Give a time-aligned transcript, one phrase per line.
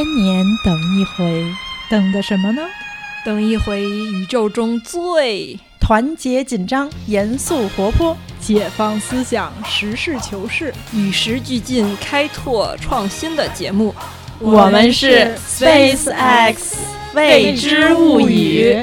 [0.00, 1.44] 千年等一回，
[1.90, 2.62] 等的什么呢？
[3.22, 13.94] 等一回宇宙中最团结紧张、严肃活泼、解放思想、实事求是、与时俱进、开拓创新的节目。
[14.38, 16.78] 我们是 Space X
[17.12, 18.82] 未知物语。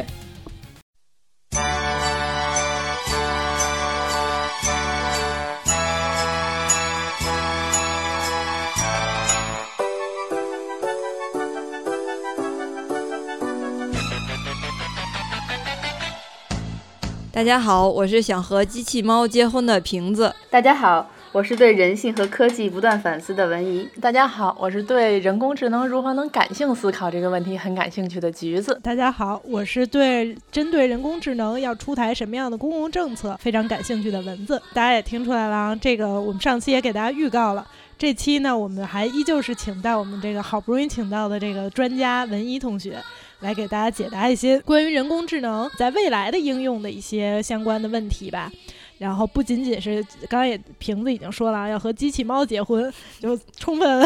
[17.38, 20.34] 大家好，我是想和机器猫结婚的瓶子。
[20.50, 23.88] 大家好，我是对人性和科技不断反思的文怡。
[24.02, 28.80] 大家好，我是对人工智能如何能感性思考这个问题很感兴趣的橘子。
[28.82, 34.60] 大家好，我是对针对人工智能要出台什么样的公共政策非常感兴趣的蚊子。
[34.74, 37.64] 大家也听出来了啊，这个我们上期也给大家预告了，
[38.00, 42.98] 这期呢我们还依旧是请到我们这个好不容易请到的这个专家文一同学。
[43.40, 48.52] 来给大家解答一些关于人工智能在未来的应用的一些相关的问题吧。
[48.98, 54.04] 然后不仅仅是刚刚也瓶子已经说了，要和机器猫结婚，就充分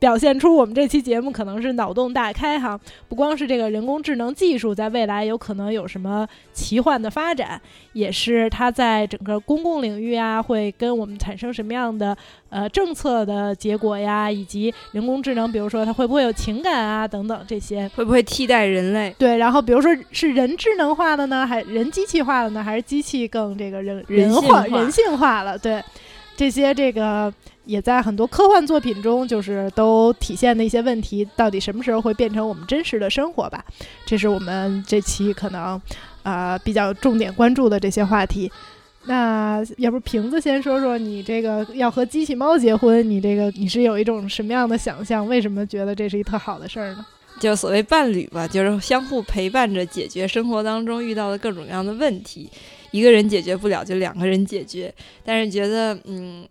[0.00, 2.76] 表现出我们这期节目可能是脑洞大开哈。
[3.08, 12.16] 不光是这个人工智能技术在未来有可能有什么奇幻的发展，也是它在整个公共领域啊会跟我们产生什么样的
[12.52, 19.12] 呃政策的结果呀，以及人工智能，比如说它会不会有情感啊等等这些，会不会替代人类？
[19.18, 24.42] 对，然后比如说是人智能化的呢，还人机器化的呢，还是机器更这个人人？
[24.42, 25.82] 化人性化了，对
[26.36, 27.32] 这些这个
[27.64, 33.64] 也在很多科幻作品中，就是都体现的一些问题，到底什么时候会变成我们真实的生活吧？
[34.04, 35.80] 这是我们这期可能
[36.22, 38.52] 啊比较重点关注的这些话题。
[39.04, 45.26] 那要不瓶子先说说你这个要和机器猫结婚，你这个你是有一种什么样的想象？
[45.26, 47.04] 为什么觉得这是一特好的事儿呢？
[47.40, 52.48] 就所谓伴侣吧，就是相互陪伴着解决生活当中遇到的各种各样的问题。
[52.92, 54.94] 一个人解决不了，就两个人解决。
[55.24, 56.46] 但是觉得，嗯，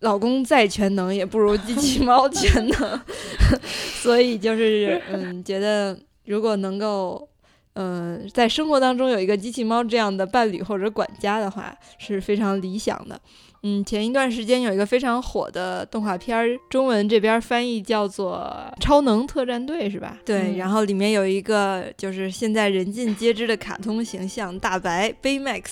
[0.00, 3.00] 老公再全能也不如机器 猫全能，
[4.02, 7.28] 所以就是，嗯，觉得如果能够，
[7.74, 13.18] 嗯，在生活当中有一个机器猫这样的伴侣或者管家的话，是非常理想的。
[13.62, 20.18] 嗯，前一段时间有一个非常火的动画片儿，中文这边翻译叫做《超能特战队》，是吧？
[20.24, 25.64] 对，然后里面有一个就是现在人尽皆知的卡通形象大白 Baymax，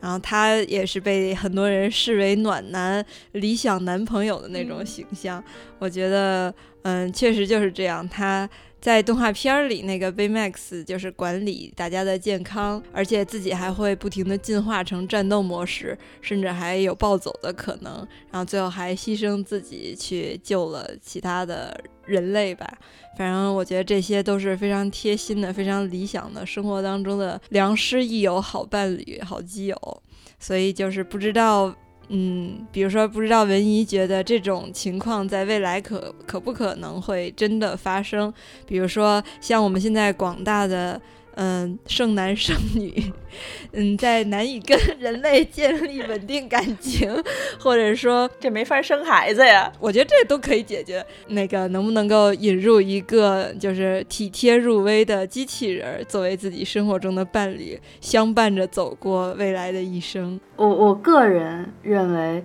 [0.00, 5.44] 然后他也是被很多人视为暖男、理想男朋友的那种形象。
[5.78, 8.48] 我觉得，嗯，确实就是这样，他。
[8.82, 18.04] 在动画片儿里，那个 Baymax 就是管理大家的健康，而且自己还会不停的进化成战斗模式，甚至还有暴走的可能。
[18.32, 22.68] 然后最后还牺牲自己去救了其他的人类吧。
[23.16, 30.02] 反正我觉得这些都是非常贴心的、非常理想的生活当中的良师益友、好伴侣、好基友。
[30.40, 31.72] 所以就是不知道。
[32.14, 38.32] 嗯，比如说，不知道文怡觉得这种情况在未来可可不可能会真的发生？
[38.66, 41.00] 比如说，像我们现在广大的。
[41.34, 43.12] 嗯，剩男剩女，
[43.72, 47.10] 嗯，在难以跟人类建立稳定感情，
[47.58, 49.72] 或者说这没法生孩子呀。
[49.80, 51.04] 我觉得这都可以解决。
[51.28, 60.38] 那个能不能够引入一个就是体贴入微的机器人，作为自己生活中的伴侣，相伴着走过未来的一生？
[60.56, 62.44] 我我个人认为，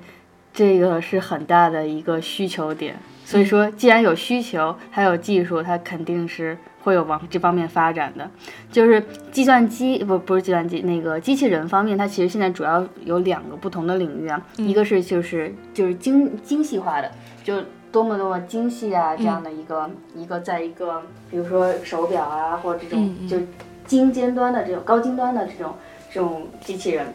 [0.53, 2.97] 这个是很大的一个需求点。
[3.25, 6.57] 所以说，既然有需求，还有技术，它肯定是。
[6.87, 8.31] 会有往这方面发展的，
[8.71, 17.11] 就是计算机不不是计算机那个机器人方面，它其实现在主要有两个不同的领域啊，一个是就是就是精精细化的，
[17.43, 17.61] 就
[17.91, 23.37] 多么多么精细啊这样的一个一个在一个比如说手表啊或者这种就
[23.85, 25.73] 精尖端的这种高精端的这种
[26.09, 27.13] 这种机器人。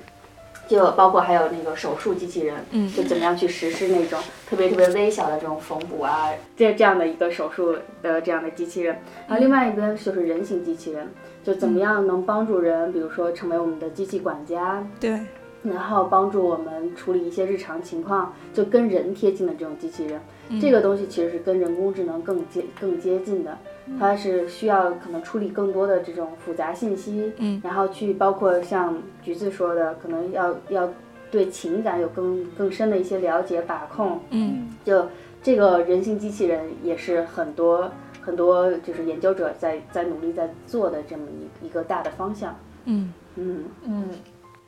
[0.73, 8.97] 就包括还有那个手术机器人，嗯，就怎么样去实施那种特别特别微小的这种缝补啊，这这样的一个手术的这样的机器人。
[9.29, 11.07] 然后另外一边就是人形机器人，
[11.45, 15.21] 就怎么样能帮助人，比如说成为我们的机器管家，对，
[15.63, 20.19] 然后帮助我们处理一些日常情况，就跟人贴近的这种机器人。
[20.61, 23.59] 这个东西其实是跟人工智能更接更接近的，
[23.99, 30.89] 它是需要可能处理更多的这种复杂信息，嗯，然后去包括像橘子说的，可能要要
[31.31, 35.07] 对情感有更更深的一些了解把控，嗯，就
[35.43, 37.91] 这个人形机器人也是很多
[38.21, 41.25] 很多就是研究者在在努力在做的这么
[41.61, 43.13] 一一个大的方向，嗯。
[43.37, 43.65] 嗯。
[43.85, 44.09] 嗯。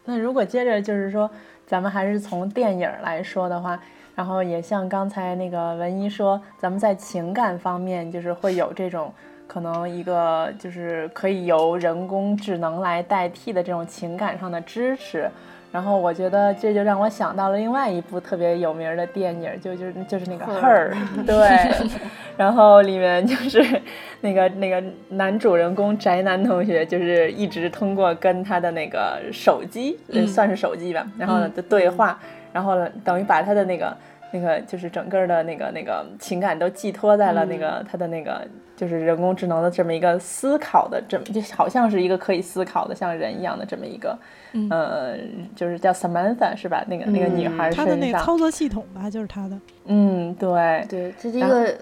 [0.07, 1.31] 那如果接着就是说，
[1.67, 3.81] 咱们还是从电影来说的话，
[4.15, 9.13] 然后也像刚才那个文一说，咱们在情感方面就是会有这种
[9.47, 15.29] 可能一个就是可以由人工智能来代替的这种情感上的支持。
[15.73, 20.95] 然后我觉得这就让我想到了另外一部特别有名的电影，就就是就是那个 Her，
[21.27, 21.91] 对，
[22.39, 23.83] 然后里面就是
[24.21, 32.21] 那个那个男主人公宅男同学，就是一直通过跟他的那个手机，算是手机吧，然后的对话，
[32.55, 32.75] 然后
[33.05, 33.95] 等于把他的那个。
[34.33, 38.45] 那个就是整个的那个那个情感都寄托在了那个他的那个
[38.77, 44.19] 就是人工智能的这么一个思考的这么就好像是一个可以思考的像人一样的这么一个
[44.71, 45.17] 呃
[45.55, 46.85] 就是叫 Samantha 是吧？
[46.89, 49.57] 那个那个女孩她的那个操作系统吧，就是她的。
[49.85, 51.73] 嗯，对对，这是一个。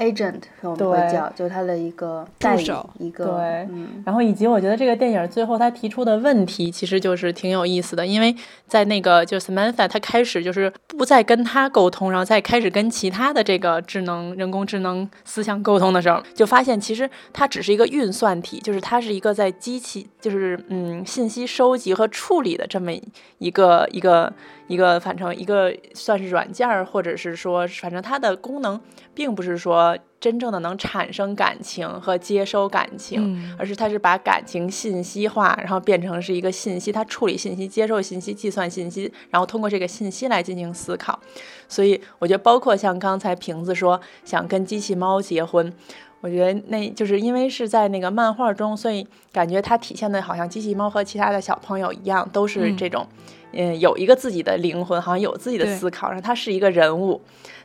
[0.00, 3.68] Agent 我们会叫，就是他的一个助手，一个对。
[4.04, 8.34] 然后以及我觉得这个电影最后他提出的问题其实就是挺有意思的，因为
[8.66, 22.90] 在那个就是 Samantha 他开始就是不再跟他沟通，然后再开始跟其他的这个智能人工智能思想沟通的时候，就发现其实它只是一个运算体，就是它是一个在机器就是嗯信息收集和处理的这么
[23.38, 24.32] 一个一个。
[24.70, 28.80] 一个反正一个算是软件儿，或者是说，反正它的功能
[29.12, 41.18] 并不是说真正的能产生感情和接收感情，而是它是把感情信息化，然后变成是一个信息，它处理信息、接受信息、计算信息，然后通过这个信息来进行思考。
[41.66, 45.72] 所以我觉得，包括像刚才瓶子说想跟机器猫结婚，
[46.20, 53.04] 我觉得那就是因为是在那个漫画中，所以感觉它体现的好像机器猫和其他的小朋友一样，都是这种。
[53.10, 53.16] 嗯，
[53.52, 57.20] 有一个自己的灵魂，好像有自己的思考，然后他是一个人物。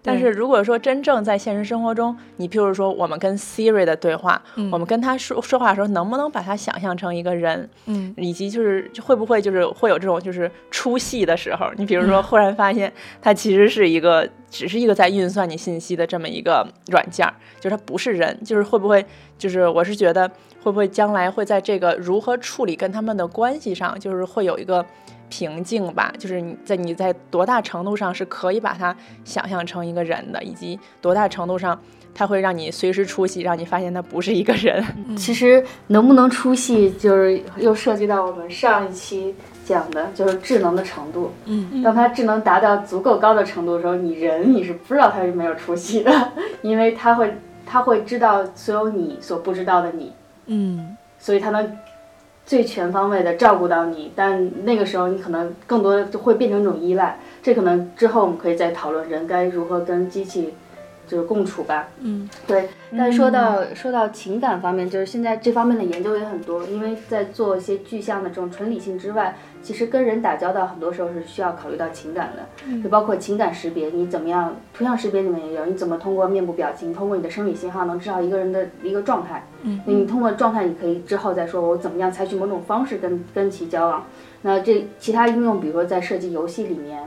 [0.07, 4.39] 但是如果说真正在现实生活中，你譬如说我们跟 Siri 的对话，
[4.71, 7.67] 我们跟他说说话的时候，能不能把他想象成一个人？
[7.87, 11.71] 嗯，以及就是会不会就是会有这种就是出戏的时候？
[11.75, 17.27] 你比如说忽然发现他其实是一个只是一个在运算你信息的这么一个软件，
[17.59, 19.03] 就是他不是人，就是会不会
[19.39, 20.29] 就是我是觉得
[20.61, 24.85] 会不会将来会在这个如何处理跟他们的关系上，就是会有一个。
[25.29, 31.79] 平静吧，就是你在你在多大程度上是可以把它想象成一个人的，以及多大程度上
[32.13, 34.83] 它会让你随时出戏，让你发现它不是一个人。
[35.17, 39.35] 其实能不能出戏，就是又涉及到我们上一期
[39.65, 41.31] 讲的，就是智能的程度。
[41.45, 46.31] 嗯，当它智能达到足够高的程度的时候，你人你是不知道它是没有出息的，
[46.61, 47.33] 因为它会
[47.65, 50.13] 它会知道所有你所不知道的你。
[50.45, 51.77] 嗯，所以它能。
[52.45, 60.53] 最全方位的照顾到你，但那个时候你可能更多就会变成一种依赖，这可能之后我们可以再讨论人该如何跟机器。
[61.07, 62.67] 就是共处吧，嗯，对。
[62.97, 74.55] 但说到说到情感方面，就是现在这方面的研究也很多，因为在做一些具象的这种纯理性之外，其实跟人打交道很多时候是需要考虑到情感的，就包括情感识别，你怎么样？
[74.75, 79.47] 图像识别里面也有，你怎么通过面部表情，通过你的生理信号能知道一个人的一个状态？
[79.63, 84.05] 嗯，你通过状态，你可以之后再说我怎么样采取某种方式跟跟其交往。
[84.43, 87.01] 那这其他应用，比如说在设计游戏里面。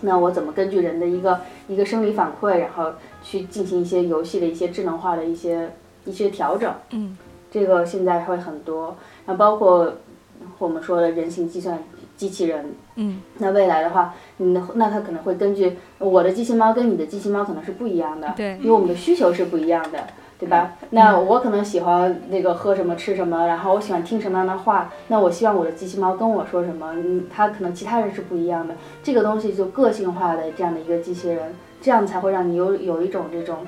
[0.00, 2.92] 那我怎么根据人的一个一个生理反馈，然后
[3.22, 5.70] 去进行一些游戏的一些智能化的一些
[6.04, 6.70] 一些调整？
[6.90, 7.16] 嗯，
[7.50, 8.96] 这个现在会很多。
[9.24, 9.94] 那包括
[10.58, 11.78] 我们说的人形计算
[12.16, 12.74] 机器人。
[12.96, 18.32] 嗯，那未来的话，嗯，那它可能会根据我的机器猫跟你的机器猫可能是不一样的。
[18.36, 19.98] 对，因为我们的需求是不一样的。
[20.36, 20.72] 对吧？
[20.90, 28.74] 那我可能喜欢那个喝什么吃什么，然后我喜欢听什么样的话，那我希望我的机器猫跟我说什么，嗯，它可能其他人是不一样的。
[29.02, 33.58] 这个东西就个性化的这样的一个机器人，这样才会让你有有一种这种，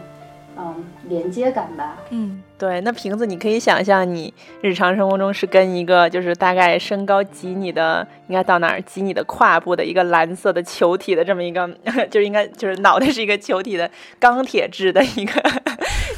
[0.59, 1.99] 嗯，连接感吧。
[2.11, 2.81] 嗯，对。
[2.81, 4.33] 那瓶子，你可以想象你
[4.63, 11.69] 日常生活中是跟一个就是大概身高及你的，应该到哪儿及你的胯部的一个蓝色的球体的这么一个，
[12.11, 15.43] 就是应该就是脑袋是一个球体的钢铁制的一个。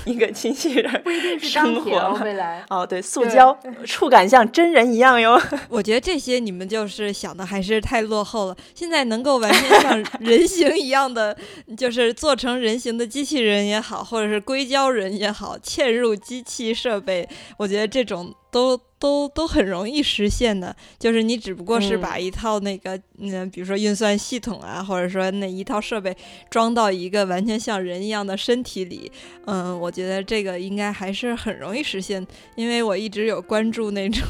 [0.08, 1.02] 一个机器人
[1.40, 5.40] 生活未来哦，对，塑胶触感像真人一样哟。
[5.68, 8.56] 我觉得这些你们就是想的还是太落后了。
[8.74, 11.36] 现在能够完全像人形一样的，
[11.76, 18.81] 就是做成人形的机器人也好，或者是硅胶人也好，嵌入机器设备，我觉得这种都。
[19.00, 26.12] 都都很容易实现的，就是你只不过是把一套那个，嗯，比如说运算系统啊，或者说那一套设备
[26.50, 29.09] 装到一个完全像人一样的身体里，
[29.45, 32.26] 嗯，我觉得这个应该还是很容易实现，
[32.57, 34.26] 因为我一直有关注那种，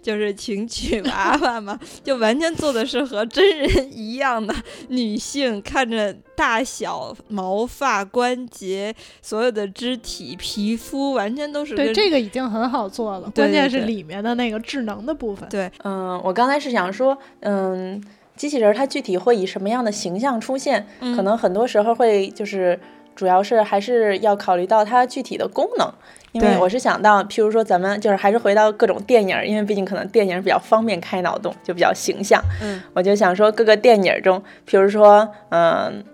[0.00, 4.54] 就是情趣娃娃嘛，就完全做的是和真人一样的
[4.88, 15.48] 女性，看着大小、毛发、关节，所有的肢体、皮肤，完全都是对这个已经很好做了，关键是里面的那个智能的部分。
[15.48, 18.00] 对，嗯，我刚才是想说，嗯，
[18.36, 20.86] 机器人它具体会以什么样的形象出现？
[21.00, 22.78] 嗯可能很多时候会就是，
[23.16, 25.92] 主要是还是要考虑到它具体的功能。
[26.30, 32.40] 因为我是想到，譬如说咱们就是还是回到各种电影，因为毕竟可能电影比较方便开脑洞，就比较形象。
[32.62, 36.04] 嗯，我就想说各个电影中，譬如说，嗯。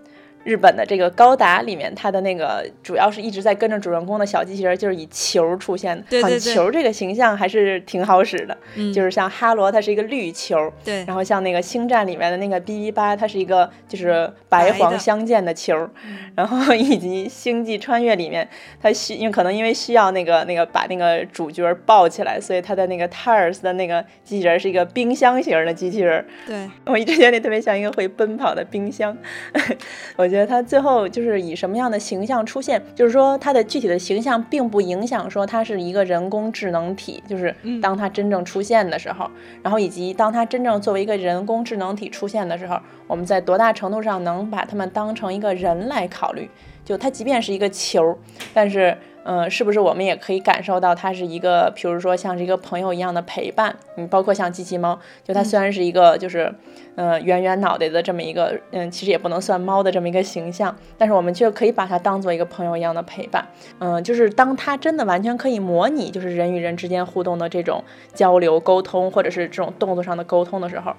[0.45, 6.05] 日本的这个高达里面，它的那个主要是一直在跟着主人公的小机器人，就是以球出现的。
[6.07, 8.55] 对对对球这个形象还是挺好使的。
[8.75, 15.89] 嗯就是像哈罗，它是一个绿球，对，然后像那个星战里面的那个 B B 八，它是一个就是白黄相间的球，
[16.35, 18.47] 然后以及星际穿越里面，
[18.79, 29.17] 它需因为可能因为需要那个那个把那个主角抱起来，所以它的那个 Tars 的那个机器人是一个冰箱型的机器人，对，我一直觉得那特别像一个会奔跑的冰箱。
[30.15, 39.29] 我觉得他最后就是以什么样的形象出现，就是说他的具体的形象并不影响说他是一个人工智能体，就是嗯当他真正出现的时候，
[39.61, 46.49] 然后以及当他真正作为一个人工智能体出现的时候，我们在多大程度上能把他们当成一个人来考虑？
[46.83, 48.15] 就他即便是一个球，
[48.53, 48.95] 但是，
[49.27, 53.75] 嗯、是不是我们也可以感受到它是一个，比如说像是一个朋友一样的陪伴？
[53.97, 56.53] 嗯，包括像机器猫，就它虽然是一个就是，
[56.95, 63.43] 嗯、圆圆脑袋的这么一个，嗯，其实也不能算猫的这么一个形象，但是我们却可以把它当做一个朋友一样的陪伴。
[63.79, 70.93] 嗯、就是当它真的完全可以模拟，就是人与人之间互动的这种交流沟通，或者是这种动作上的沟通的时候。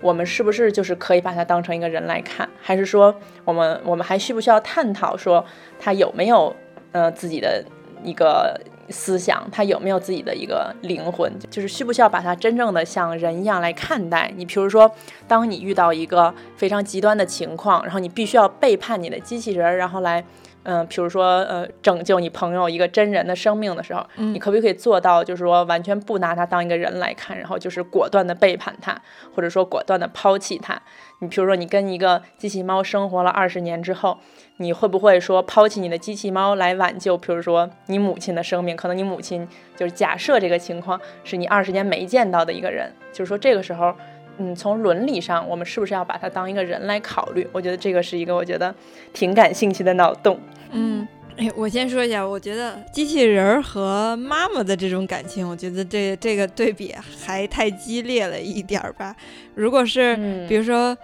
[0.00, 5.44] 我们是不是就是可以把它当成一个人来看，还是说我们我们还需不需要探讨说
[5.78, 6.52] 它有没有
[6.92, 7.64] 呃自己的
[8.04, 14.32] 一个思想，他有没有自己的一个灵魂，就是需不需要把它真正的像人一样来看待？
[14.36, 14.90] 你比如说，
[15.26, 20.24] 当你遇到一个非常极端的情况，然后你必须要背叛你的机器人，然后来。
[20.64, 29.00] 嗯，比如说，呃，拯救你朋友一个真人的生命的时候，嗯你可不可以做到，就是说完全不拿他当一个人来看，然后就是果断的背叛他，
[29.34, 30.80] 或者说果断的抛弃他？
[31.20, 34.18] 你比如说，你跟一个机器猫生活了二十年之后，
[34.58, 38.76] 你会不会说抛弃你的机器猫来挽救，比如说你母亲的生命？
[38.76, 43.94] 可能你母亲就是假设这个情况是你二十年没见到的一个人，就是说这个时候。
[44.42, 47.46] 嗯，从伦理上，我们是不是要把它当一个人来考虑？
[47.52, 48.74] 我觉得这个是一个我觉得
[49.12, 50.38] 挺感兴趣的脑洞。
[50.72, 51.06] 嗯。
[51.38, 56.94] 哎，我先说一下，我觉得机器人儿和妈妈的这种感情，我觉得这这个对比
[57.24, 59.16] 还太激烈了一点儿吧。
[59.54, 60.94] 如果是嗯比如说，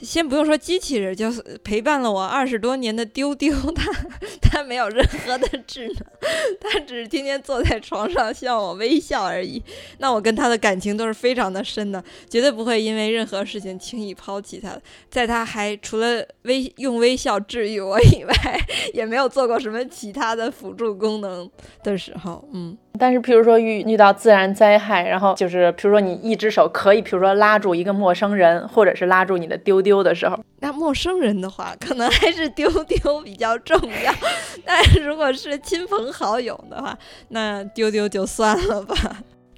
[0.00, 3.92] 先不用说机器人，就是陪伴了我二十多年的丢丢， 它
[4.40, 5.96] 它没有任何的智能，
[6.60, 9.62] 它只是天天坐在床上向我微笑而已。
[9.98, 14.78] 那我跟它的感情都是非常的深的，绝对不会因为任何事情轻易抛弃它。
[15.10, 18.34] 在它还除了微用微笑治愈我以外，
[18.94, 21.50] 也没有做过什么其他的辅助功能
[21.82, 22.76] 的时候，嗯。
[22.98, 34.12] 但是，譬如说遇遇到自然灾害，然后就是譬如说你一只手可以，比如说拉住一个陌生人，或者是拉住你的丢丢的时候，那陌生人的话，可能还是丢丢比较重要。
[34.64, 36.96] 但如果是亲朋好友的话，
[37.28, 38.94] 那丢丢就算了吧。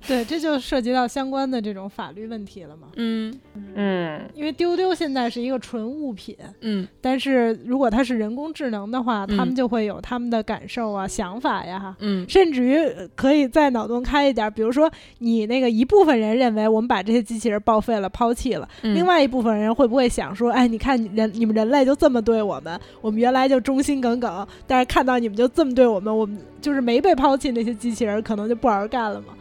[0.07, 2.89] 对，这就涉及到相关的这种法律问题了嘛。
[2.97, 3.33] 嗯
[3.75, 29.35] 嗯，因为丢丢现在是一个纯物品，嗯但是如果它是人工智能的话，他们嗯就会有他们的感受啊、想法呀，嗯甚至于呃可以再脑洞开一点儿，比如说你那个一部分人认为我们把这些机器人报废了、抛弃了，嗯另外一部分人会不会想说，哎，你看你人你们人类就这么对我们，我们原来就忠心耿耿，但是看到你们就这么对我们，我们就是没被抛弃那些机器人可能就不玩干了嘛。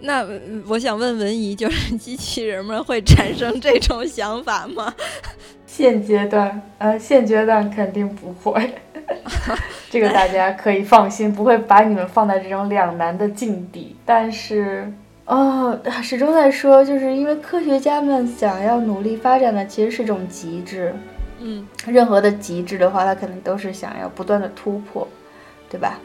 [0.00, 0.38] 那呃
[0.68, 4.94] 我想问文怡，就是 机器人们会产生 这种想法吗？
[5.66, 8.74] 现阶段，呃，现阶段肯定不会，
[9.90, 13.94] 这个大家可以放心，不会把你们放在这种两难的境地。
[14.06, 14.90] 但是，
[15.26, 20.94] 哦，始终在说，就是因为科学家们想要努力发展的其实是一种极致，
[21.40, 25.06] 嗯任何的极致的话，他肯定都是想要不断的突破，
[25.68, 25.98] 对吧？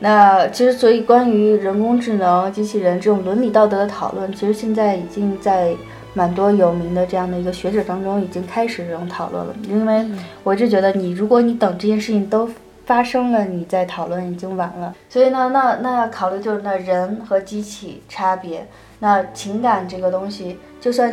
[0.00, 5.74] 那其实，所以关于人工智能、机器人这种伦理道德的讨论，其实现在已经在
[6.14, 9.54] 蛮多有名的这样的一个学者当中已经开始这种讨论了。
[9.68, 10.06] 因为
[10.44, 12.48] 我一直觉得，你如果你等这件事情都
[12.86, 14.94] 发生了，你再讨论已经晚了。
[15.08, 18.66] 所以呢，那那要考虑就是那人和机器差别，
[19.00, 21.12] 那情感这个东西，就算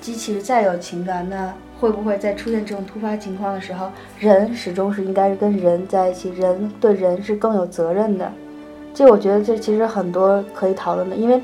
[0.00, 8.30] 机器再有情感，那会不会在出现这种突发情况的时候，人始终是应该是跟人在一起，人对人是更有责任的。
[8.92, 11.40] 这我觉得这其实很多可以讨论的，因为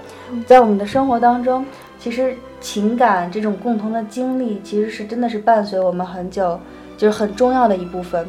[0.46, 1.64] 在我们的生活当中，
[2.00, 6.58] 其实情感这种共同的经历，其实是真的是伴随我们很久，
[6.96, 8.26] 就是很重要的一部分。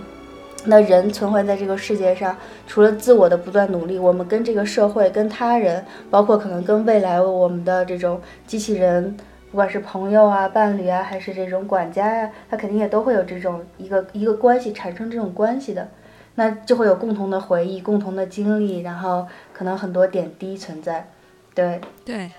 [0.68, 2.36] 那人存活在这个世界上，
[2.68, 9.16] 除了自我的不断努力，我们跟这个社会、跟他人，包括可能跟未来我们的这种机器人，
[9.56, 15.88] 不管是朋友啊、伴侣啊，还是这种管家呀、他肯定也都会有这种一个一个关系产生这种关系的。
[16.36, 21.08] 那就会有共同的回忆、共同的经历，然后可能很多点滴存在。
[21.54, 22.30] 对对，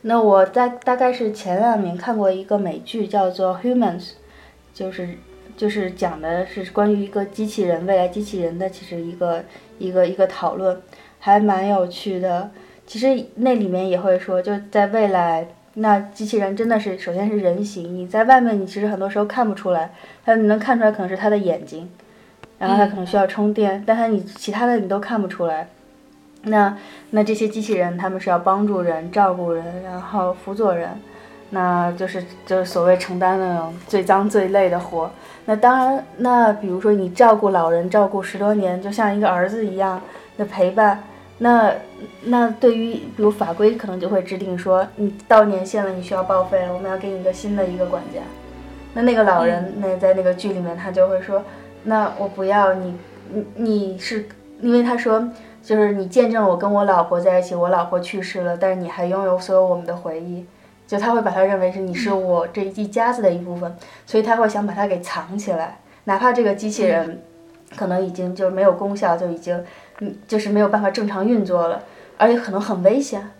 [0.00, 4.00] 那我在大概是前两年看过一个美剧，叫做《Humans》，
[4.72, 5.18] 就是
[5.58, 9.44] 就是讲的是关于一个机器人未来机器人的其实一个
[9.78, 10.80] 一个一个讨论，
[11.18, 12.50] 还蛮有趣的。
[12.86, 19.90] 其实那里面也会说，就在未来，那机器人真的是首先是人形，你在外面你其实很多时候看不出来，
[20.24, 21.90] 它你能看出来可能是它的眼睛，
[22.58, 25.66] 然后它可能需要充电，但它你其他的你都看不出来。
[26.42, 26.76] 那
[27.10, 30.90] 那这些机器人他们是要帮助人、照顾人，然后辅佐人，
[31.50, 35.10] 那就是就是所谓承担那种最脏最累的活。
[35.46, 40.00] 那当然，那比如说你照顾老人，照顾十多年，就像一个儿子一样
[40.36, 41.02] 的陪伴。
[41.38, 41.72] 那
[42.22, 48.20] 那对于比如法规可能就会制定说，你到年限了，你需要报废了，我们要给你一个新的一个管家。
[48.94, 51.42] 那那个老人那在那个剧里面他就会说，
[51.82, 52.94] 那我不要你，
[53.30, 54.26] 你你是
[54.60, 55.28] 因为他说。
[55.64, 60.44] 就是你见证我跟我老婆在一起，我老婆去世了，但是你还拥有所有我们的回忆，
[60.86, 63.74] 就他会把他认为是你是我这一家子的一部分，
[64.04, 67.18] 所以他会想把它给藏起来，哪怕这个机器人
[67.74, 69.58] 可能已经就没有功效，就已经
[70.00, 71.82] 嗯就是没有办法正常运作了，
[72.16, 73.30] 而且可能很危险，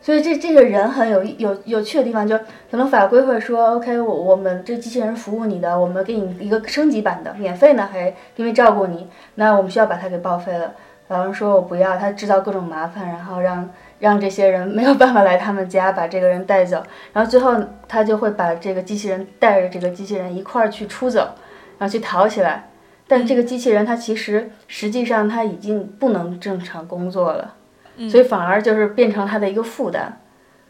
[0.00, 2.36] 所以这这个人很有有有趣的地方，就
[2.70, 10.74] 可能法规会说，OK，我我们这机器人服务你的，我们给你一个升级版的，免费呢，还因为照顾你，那我们需要把它给报废了。
[11.08, 16.82] 老人说：“我不要，他制造各种麻烦，然后让让这些人没有办法来他们家把这个人带走，
[17.14, 17.56] 然后最后
[17.88, 21.30] 他就会把这个机器人带着这个机器人一块儿去出走，
[21.78, 22.68] 然后去逃起来。
[23.08, 27.54] 但这个机器人它其实实际上它已经不能正常工作了，
[28.08, 30.20] 所以反而就是变成它的一个负担。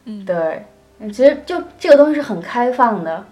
[0.05, 0.65] 嗯，对，
[1.11, 3.27] 其实就这个东西是很开放的。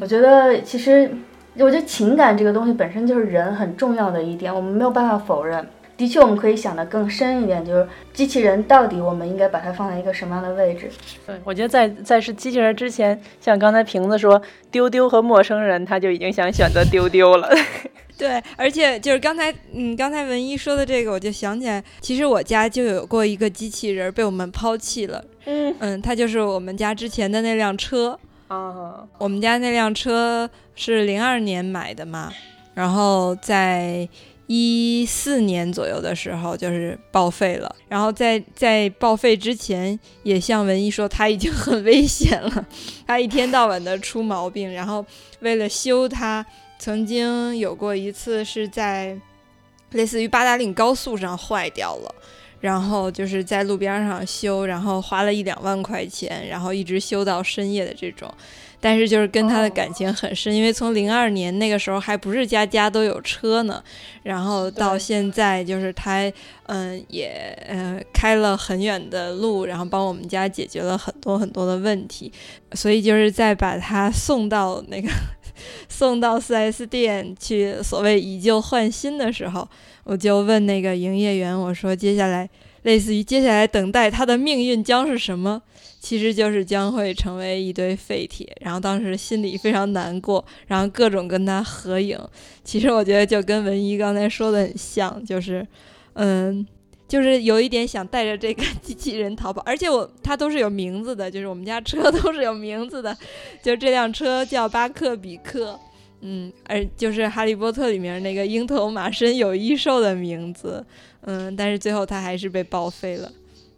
[0.00, 1.10] 我觉得其实
[1.58, 10.90] 我觉得情感这个东西本身就是人很重要的一点，我们没有办法否认。”的确，我们可以想得更深一点，就是机器人到底我们应该把它放在一个什么样的位置？
[11.26, 17.48] 对，我觉得在在是机器人之前，像刚才瓶子说丢丢和陌生人，他就已经想选择丢丢了。
[18.16, 25.24] 对，而且就是刚才嗯，刚才文一说的这个，我就想起来，其实我家就有过一个机器人被我们抛弃了。
[25.46, 28.18] 嗯嗯，它就是我们家之前的那辆车。
[28.48, 32.32] 啊，我们家那辆车是零二年买的嘛，
[32.74, 34.08] 然后在。
[34.48, 37.74] 一四年左右的时候，就是报废了。
[37.88, 42.66] 然后在在报废之前，也像文一说，它已经很危险了，
[43.06, 44.70] 它一天到晚的出毛病。
[44.70, 45.02] 然后
[45.40, 46.44] 为了修它，
[46.82, 49.16] 曾经有过一次是在
[49.92, 52.12] 类似于八达岭高速上坏掉了，
[52.58, 58.28] 然后就是在路边上修，然后花了一两万块钱，然后一直修到深夜的这种。
[58.80, 63.80] 但是就是跟他的感情很深，因为从零二年那个时候还不是家家都有车呢，
[64.24, 66.28] 然后到现在就是他，
[66.66, 72.32] 嗯，也呃开了很远的路，然后帮我们家解决了很多很多的问题，
[72.72, 75.08] 所以就是在把他送到那个
[75.88, 79.68] 送到 4S 店去，所谓以旧换新的时候，
[80.04, 82.48] 我就问那个营业员，我说接下来
[82.82, 85.62] 类似于接下来等待他的命运将是什么？
[86.00, 92.18] 其实就是将会成为一堆废铁，然后当时心里非常难过，然后各种跟他合影。
[92.64, 95.64] 其实我觉得就跟文一刚才说的很像，就是，
[96.14, 96.66] 嗯，
[97.12, 103.14] 就是有一点想带着这个 机器人逃跑，而且我它都是有名字的，就是我们家车都是有名字的，
[103.62, 105.78] 就这辆车叫巴克比克，
[106.22, 110.82] 嗯，而就是哈利波特里面那个鹰头马身有翼兽的名字，
[111.20, 113.30] 嗯，但是最后它还是被报废了。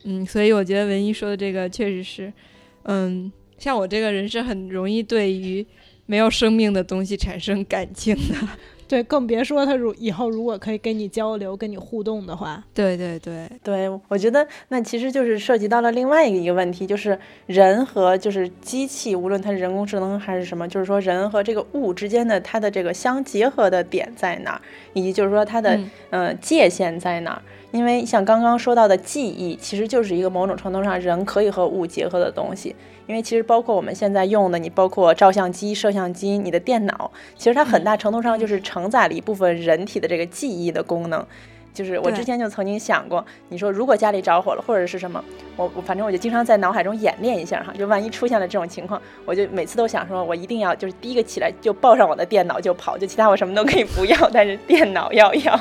[0.05, 2.33] 嗯，所以我觉得文一说的这个确实是，
[2.85, 5.67] 嗯，像我这个人是很容易对于
[6.07, 8.49] 没有生命的东西产生感情的，
[8.95, 24.61] 对，更别说他如以后如果可以跟你交流、跟你互动的话，对对对对，我觉得那其实就是涉及到了另外一个问题，就是人和就是机器，无论它是人工智能还是什么，就是说人和这个物之间的它的这个相结合的点在哪儿，
[24.93, 25.77] 以及就是说它的
[26.11, 27.43] 呃界限在哪儿。
[27.75, 32.73] 因为像刚刚说到的记忆，其实就是一个某种程度上人可以和物结合的东西。
[33.09, 41.27] 因为其实包括我们现在用的，你包括照相机、摄像机、你的电脑，其实它很大程度上就是承载了一部分人体的这个记忆的功能。
[41.75, 45.23] 就是我之前就曾经想过，你说如果家里着火了或者是什么，
[45.57, 55.61] 我我反正我就经常在脑海中演练一下哈，就万一出现了这种情况，我就每次都想说，我一定要就是第一个起来就抱上我的电脑就跑，就其他我什么都可以不要，但是电脑要要。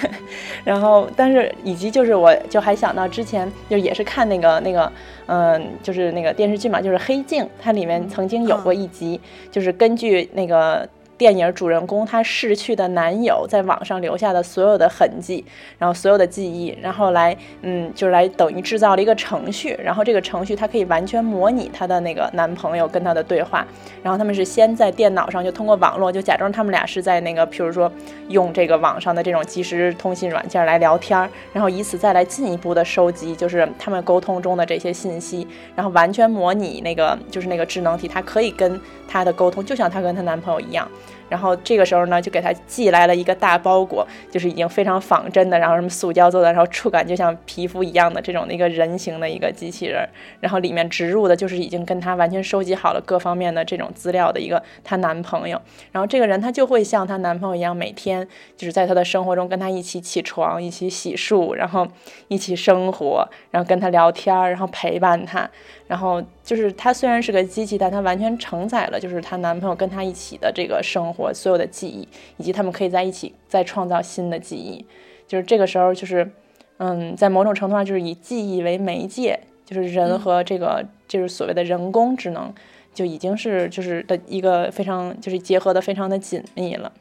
[0.64, 4.90] 然后，但是以及就是我就还想到之前就也是看那个那个
[5.26, 10.88] 嗯、就是那个电视剧嘛，就是《黑镜》，它里面曾经有过一集，就是根据那个。
[11.16, 15.44] 电影主人公她逝去的男友在网上留下的所有的痕迹，
[15.78, 23.66] 然后所有的记忆，然后来，嗯，就是来等于制造了一个程序，然后这个程序它可以完全模拟她的那个男朋友跟她的对话，
[24.02, 27.90] 然后他们是先在电脑上就通过网络就假装他们俩是在那个，譬如说
[28.28, 31.18] 用这个网上的这种即时通信软件来聊天，
[31.52, 35.46] 然后以此再来进一步的收集就是他们沟通中的这些信息，
[35.76, 40.88] 然后完全模拟那个就是那个智能体，它可以跟她的沟通，就像她跟她男朋友一样。
[41.34, 58.24] 然后这个时候呢，就给他寄来了一个大包裹，就是已经非常仿真的，然后什么塑胶做的，然后触感就像皮肤一样的这种的一个人形的一个机器人，然后里面植入的就是已经跟她完全收集好了各方面的这种资料的一个她男朋友，然后这个人他就会像她男朋友一样，每天
[58.56, 61.84] 就是在她的生活中跟她一起起床，一起洗漱，然后
[62.28, 65.50] 一起生活，然后跟她聊天，然后陪伴她。
[65.86, 74.84] 然后就是她虽然是个机器，但她完全承载了就是她男朋友跟她一起的这个生活所有的记忆，以及他们可以在一起再创造新的记忆。
[75.26, 76.30] 就是这个时候，就是
[76.76, 82.52] 嗯，在某种程度上就是以记忆为媒介，就是人和这个就是所谓的人工智能
[82.92, 86.92] 就已经是就是的一个非常就是结合的非常的紧密了。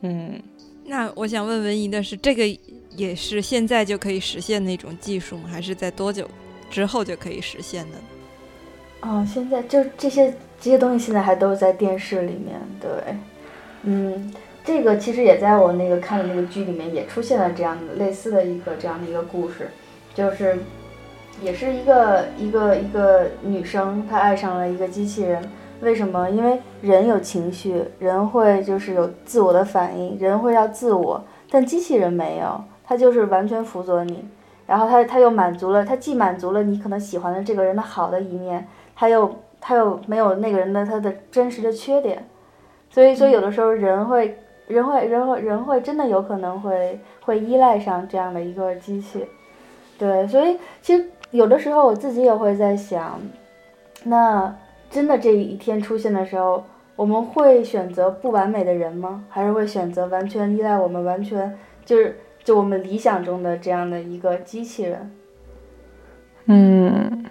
[0.00, 0.40] 嗯，
[0.86, 2.44] 那我想问文怡的是，这个
[2.96, 5.48] 也是现在就可以实现那种技术吗？
[5.48, 6.28] 还是在多久
[6.68, 8.04] 之后就可以实现的呢？
[9.02, 12.90] 哦，现在就这些这些东西现在还都是在电视里面，对，
[13.82, 14.32] 嗯，
[14.64, 19.68] 这个其实也在我那个看的那个剧里面也出现了这样的类似的一个这样的一个故事，
[20.14, 20.56] 就是
[21.40, 25.42] 也是一个一个一个女生她爱上了一个机器人，
[25.80, 26.30] 为什么？
[26.30, 34.24] 因为人有情绪，人会就是有自我的反应，人会要自我，但机器人没有，它就是完全辅佐你。
[34.64, 42.26] 然后它它又满足了，它既满足了你可能喜欢的这个人的好的一面，他又他又没有那个人的他的真实的缺点，
[42.90, 49.26] 所以说有的时候人会人会人会人会真的有可能会会依赖上这样的一个机器，
[49.98, 53.20] 对，所以其实有的时候我自己也会在想，
[54.04, 54.54] 那
[54.90, 56.64] 真的这一天出现的时候，
[56.96, 59.24] 我们会选择不完美的人吗？
[59.28, 65.10] 还是会选择完全依赖我们完全就是就我们理想中的这样的一个机器人？
[66.46, 67.24] 嗯，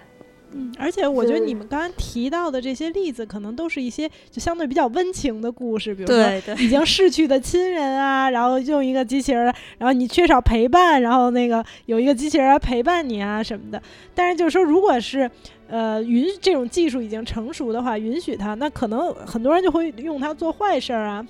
[0.54, 9.44] 嗯，而且我觉得你们刚刚提到的这些例子，可能都是一些就相对比较温情的故事，比如说已经逝去的亲人啊，然后用一个机器人，
[9.78, 13.82] 然后你缺少陪伴，然后那个有一个机器人来陪伴你啊什么的。
[14.14, 15.30] 但是就是说，如果是
[15.68, 21.26] 呃允这种技术已经成熟的话，允许它，那可能很多人就会用它做坏事儿啊。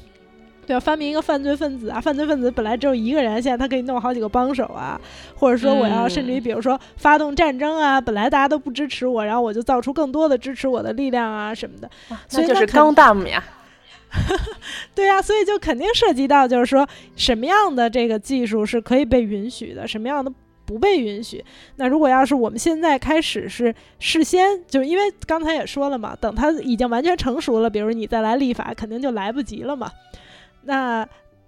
[0.66, 0.80] 对啊？
[0.80, 5.00] 发明一个犯罪分子啊，犯罪分子本来只有一个人，现在他可以弄好几个帮手啊，
[5.34, 11.90] 或者说我要甚至于比如说发动战争啊，本来大家都不支持我，然后我就造出更多的支持我的力量啊什么的。
[12.28, 13.44] 所以那就是那肯 Gundam 呀。
[14.94, 20.30] 对呀、所以就肯定涉及到，就是说什么样的这个技术是可以被允许的，什么样的
[20.66, 21.42] 不被允许。
[21.76, 29.90] 那如果要是我们现在开始是事先，就因为刚才也说了嘛，等它已经完全成熟了，比如你再来立法，肯定就来不及了嘛。
[30.64, 31.06] 那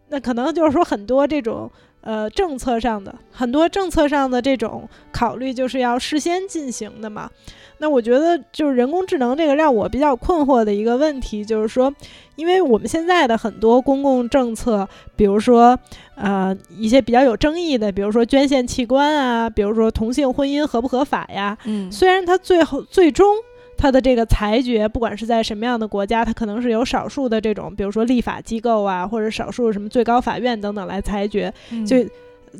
[0.08, 1.70] 那可能就是说很多这种
[2.02, 7.30] 呃政策上的很多政策上的这种考虑，就是要事先进行的嘛。
[7.78, 11.92] 那我觉得就是人工智能这个让我比较困惑的一个问题，就是说，
[12.36, 15.76] 因为我们现在的很多公共政策，比如说
[16.14, 23.34] 呃一些比较有争议的，比如说捐献器官啊，比如说同性婚姻合不合法呀，嗯，虽然它最后最终
[23.76, 31.96] 它的这个裁决，不管是在什么样的国家，它可能是由少数的这种，比如说立法机构啊，或者少数什么最高法院等等来裁决，嗯就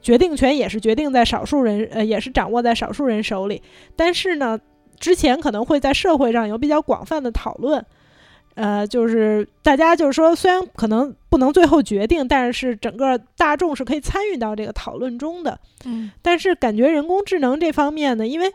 [0.02, 3.62] 决定权也是决定在少数人，呃，也是掌握在少数人手里。
[3.94, 4.58] 但是呢，
[4.98, 7.84] 之前可能会在社会上有比较广泛的讨论。
[8.56, 15.58] 呃，就是大家就是说，虽然可能不能最后决定，但是整个大众是可以参与到这个讨论中的。
[15.84, 18.52] 嗯但是感觉人工智能这方面呢，因为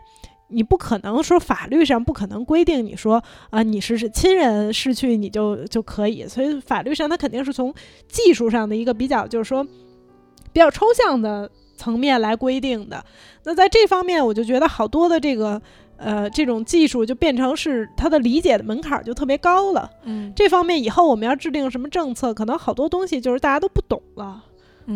[0.50, 7.74] 你不可能说法律上不可能规定你说啊、你是是亲人逝去你就就可以，所以法律上它肯定是从
[8.08, 9.64] 技术上的一个比较就是说
[10.52, 13.04] 比较抽象的层面来规定的。
[13.44, 15.62] 那在这方面，我就觉得好多的这个
[15.98, 19.90] 呃这种技术就变成是它的理解的门槛儿就特别高了。
[20.04, 24.44] 嗯这方面以后我们要制定什么政策，可能好多东西就是大家都不懂了。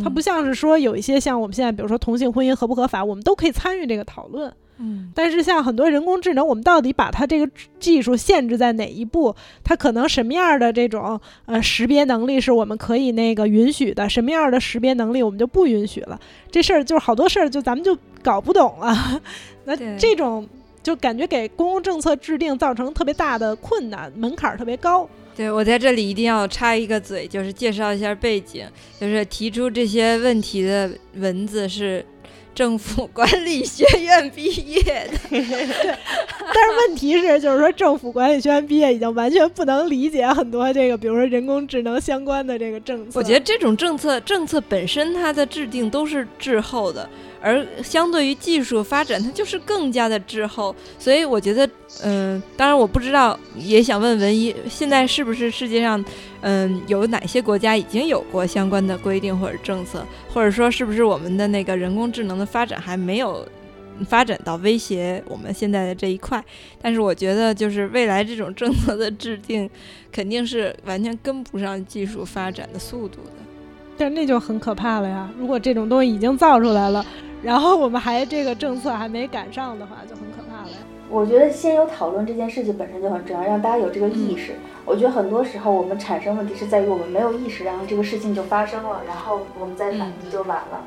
[0.04, 4.52] 它不像是说有一些像我们现在，比如说同性婚姻合不合法，我们都可以参与这个讨论。
[4.86, 9.34] 嗯，但是像很多人工智能，我们到底把它这个技术限制在哪一步？
[9.64, 14.10] 它可能什么样的这种呃识别能力是我们可以那个允许的？
[14.10, 16.20] 什么样的识别能力我们就不允许了？
[16.52, 19.22] 这事儿就是好多事儿就咱们就搞不懂了。
[19.64, 20.46] 那这种
[20.84, 25.08] 就感觉给公共政策制定造成特别大的困难，门槛儿特别高。
[25.36, 28.68] 对我在这里一定要插一个嘴，就是介绍一下背景，
[29.00, 32.06] 就是提出这些问题的文字是
[32.54, 35.18] 政府管理学院毕业的。
[35.30, 43.20] 但是问题是，就是说政府管理学院毕业已经完全不能理解很多这个，比如说人工智能相关的这个政策。
[43.20, 47.10] 我觉得这种政策政策本身它的制定都是滞后的，
[47.44, 50.74] 而相对于技术发展，它就是更加的滞后。
[50.98, 51.70] 所以我觉得，
[52.04, 56.04] 嗯、当然我不知道，也想问文一，现在是不是世界上，
[56.42, 60.04] 嗯、有哪些国家已经有过相关的规定或者政策，
[60.34, 63.46] 或者说是不是我们的那个人工智能的发展还没有？
[64.10, 66.44] 发展到威胁我们现在的这一块，
[66.82, 69.70] 但是我觉得就是未来这种政策的制定，
[70.12, 73.32] 肯定是完全跟不上技术发展的速度的。
[73.96, 75.30] 但那就很可怕了呀！
[75.38, 77.06] 如果这种东西已经造出来了，
[77.44, 80.78] 然后我们还这个政策还没赶上的话，就很可怕了呀。
[81.10, 84.54] 我觉得先有讨论这件事情本身就很重要，让大家有这个意识。
[84.86, 90.82] 我觉得很多时候我们产生问题是在于我们没有意识，然后这个事情就发生了，然后我们再反应就晚了。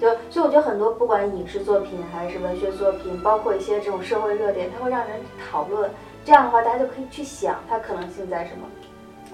[0.00, 5.20] 就所以我觉得很多不管影视作品还是文学作品，包括一些这种社会热点，它会让人
[5.50, 5.90] 讨论。
[6.24, 8.66] 这样的话，大家就可以去想它可能性在什么。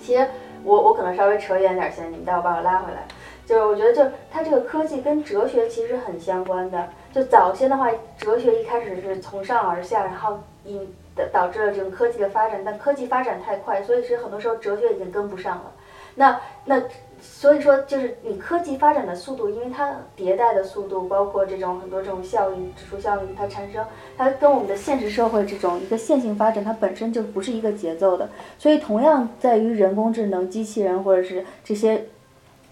[0.00, 0.26] 其实
[0.62, 3.06] 我我可能稍微扯远点先，你们待会儿把我拉回来。
[3.46, 6.88] 就是我觉得，就它这个科技跟哲学其实很相关的。
[7.12, 10.86] 就早先的话，哲学一开始是从上而下，然后引
[11.32, 12.62] 导致了这种科技的发展。
[12.64, 15.72] 但科技发展太快，所以是很多时候哲学已经跟不上了。
[16.16, 16.82] 那那
[17.20, 23.84] 所以说，就是你科技发展的速度，因为它迭代的速度，包括这种很多这种效应、指数效应，它产生，
[24.16, 28.28] 它跟我们的现实社会这种一个线性发展，它本身就不是一个节奏的。
[28.58, 32.06] 所以同样在于人工智能、机器人或者是这些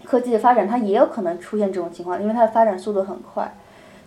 [0.05, 3.53] 科技的发展，它也有可能出现这种情况，因为它的发展速度很快。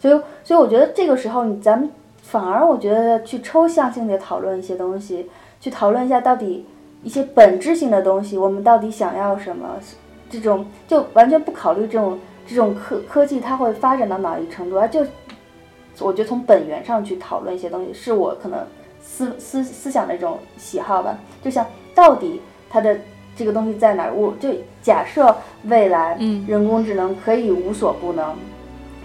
[0.01, 1.91] 所以，所以我觉得这个时候，你咱们
[2.23, 5.29] 反而我觉得去抽象性的讨论一些东西，
[5.61, 6.65] 去讨论一下到底
[7.03, 9.77] 一些本质性的东西，我们到底想要什么？
[10.31, 15.01] 这种就完全不考虑这种这种科科技它会发展到哪一程度，而就
[16.01, 18.61] 我觉得从本源上去讨论一些东西，是我可能
[19.01, 21.19] 思思思想的一种喜好吧。
[21.43, 22.97] 就像到底它的
[23.39, 24.13] 这个东西在哪儿？
[24.13, 28.37] 我就假设未来嗯人工智能可以无所不能，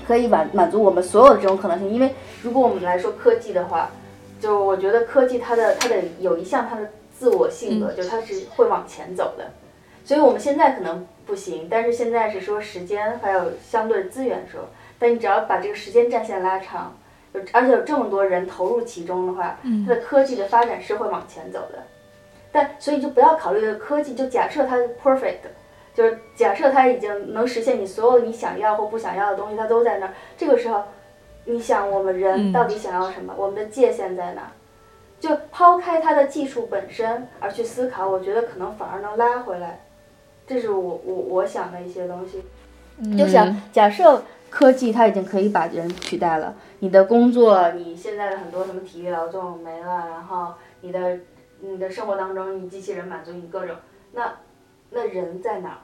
[0.07, 1.87] 可以满满足我们所有的这种可能性。
[1.87, 2.09] 因为
[2.41, 3.91] 如果我们来说科技的话，
[4.41, 9.51] 就我觉得科技它的它的有一项它的自我性格，就它是会往前走的。
[10.03, 14.61] 所以我们现在可能不行，但是现在是说时间还有相对资源说，
[14.97, 16.95] 但你只要把这个时间战线拉长，
[17.33, 21.83] 有而且有这么多人投入其中的话，嗯它的科技的发展是会往前走的。
[22.53, 25.39] 但所以就不要考虑科技，就假设它 perfect，
[25.93, 30.13] 就是假设它已经能实现你所有你想要或不想要的东西，它都在那儿。
[30.37, 30.83] 这个时候，
[31.45, 33.33] 你想我们人嗯到底想要什么？
[33.35, 34.51] 我们的界限在哪儿？
[35.19, 39.81] 就抛开它的技术本身而去思考，我觉得可能反而能拉回来。
[40.45, 42.43] 这是我我我想的一些东西。
[43.17, 51.17] 就想假设科技它已经可以把人取代了，你的工作，你现在的很多什么体力劳动没了，然后你的
[51.65, 53.75] 你的生活当中，你机器人满足你各种，
[54.11, 54.33] 那
[54.89, 55.77] 那人在哪儿？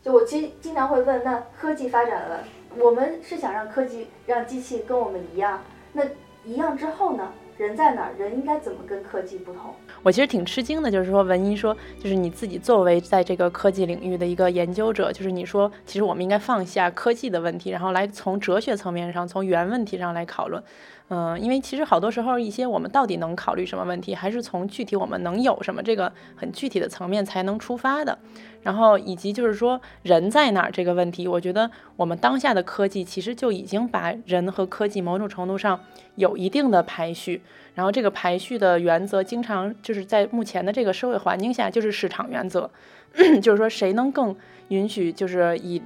[0.00, 2.44] 就我其实经常会问，那科技发展了，
[2.76, 5.60] 我们是想让科技让机器跟我们一样，
[5.92, 6.04] 那
[6.44, 7.32] 一样之后呢？
[7.56, 8.12] 人在哪儿？
[8.18, 9.72] 人应该怎么跟科技不同？
[10.02, 20.60] 我其实挺吃惊的，就是说文一说，就是你自己作为在这个科技领域的一个研究者，就是你说，其实我们应该放下科技的问题，然后来从哲学层面上，从原问题上来讨论。
[21.08, 28.18] 嗯，因为其实好多时候一些我们到底能考虑什么问题，还是从具体我们能有什么这个很具体的层面才能出发的。
[28.62, 35.78] 然后以及就是说人在哪儿这个问题，我觉得我们当下的科技其实就已经把人和科技某种程度上
[36.14, 37.42] 有一定的排序。
[37.74, 42.70] 然后这个排序的原则，经常就是在目前的这个社会环境下，就是市场原则，
[43.42, 44.34] 就是说谁能更
[44.68, 45.82] 允许，就是以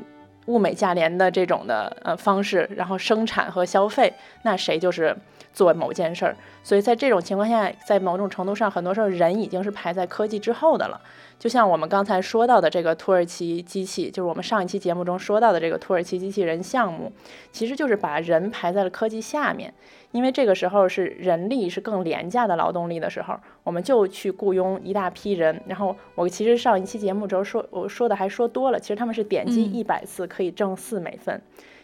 [0.49, 5.15] 物美价廉的这种的呃方式，然后生产和消费，那谁就是
[5.59, 6.37] 做某件事儿。
[6.62, 11.01] 所以在这种情况下，在某种程度上，很多时候人已经是排在科技之后的了。
[11.37, 17.12] 就像我们刚才说到的这个土耳其机器，就是我们上一期节目中说到的这个土耳其机器人项目，
[17.51, 19.75] 其实就是把人排在了科技下面。
[20.11, 25.61] 因为这个时候是人力是更廉价的劳动力的时候，我们就去雇佣一大批人。
[25.66, 31.40] 然后我其实上一期节目时候说，我说的还说多了，其实他们是点击一百次可以挣四美分，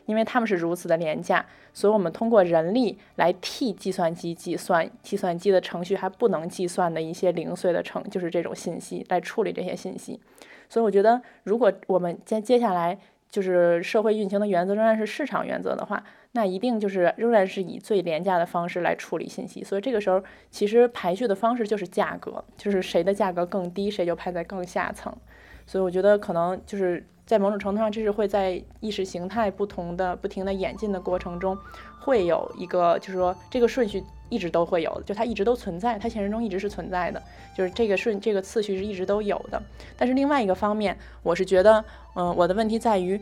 [0.07, 10.21] 因为他们是如此的廉价，所以我们通过人力来替计算机计算，计算机的程序还不能计算的一些零碎的程，就是这种信息来处理这些信息。
[10.69, 12.99] 所以我觉得，如果我们接接下来
[13.31, 16.03] 就是社会运行的原则仍然是市场原则的话。
[16.37, 25.17] 那一定就是仍然是以最廉价的方式来处理信息，所以这个时候其实排序的方式就是价格，就是谁的价格更低，谁就排在更下层。
[25.65, 31.57] 所以我觉得可能就是在某种程度上，这是会在意识形态不同的不停的演进的过程中，
[32.01, 37.23] 会有一个就是说这个顺序一直都会有的，就它一直都存在，它现实中一直是存在的，
[37.57, 39.63] 就是这个顺这个次序是一直都有的。
[39.97, 41.85] 但是另外一个方面，我是觉得，
[42.15, 43.21] 嗯，我的问题在于。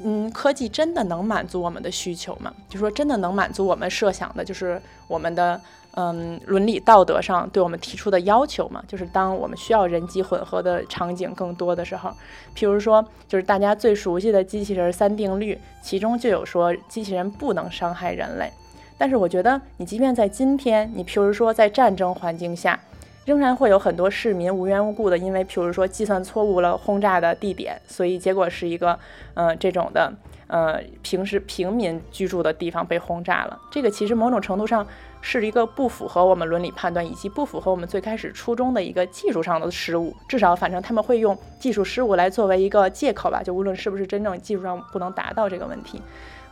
[0.00, 2.54] 嗯，科技真的能满足我们的需求吗？
[2.68, 5.60] 就说真的能满足我们设想的，就是我们的
[6.00, 8.80] 嗯伦理道德上对我们提出的要求嘛？
[8.86, 12.10] 就是当我们需要人机混合的场景更多的时候，
[12.54, 18.48] 譬如说，就是大家最熟悉的机器人三定律，其中就有说机器人不能伤害人类。
[18.96, 22.78] 但是我觉得，你即便在今天，你譬如说在战争环境下。
[23.24, 28.98] 仍然会有很多市民无缘无故的，因为譬如说计算错误了轰炸的地点，所以结果是一个，
[29.34, 30.10] 呃，这种的，
[30.46, 33.60] 呃，平时平民居住的地方被轰炸了。
[33.70, 34.86] 这个其实某种程度上
[35.20, 40.14] 是一个不符合我们伦理判断，以及不符合我们最开始初衷的一个技术上的失误。
[40.28, 43.42] 至少，反正他们会用技术失误来作为一个借口吧。
[43.42, 46.00] 就无论是不是真正技术上不能达到这个问题，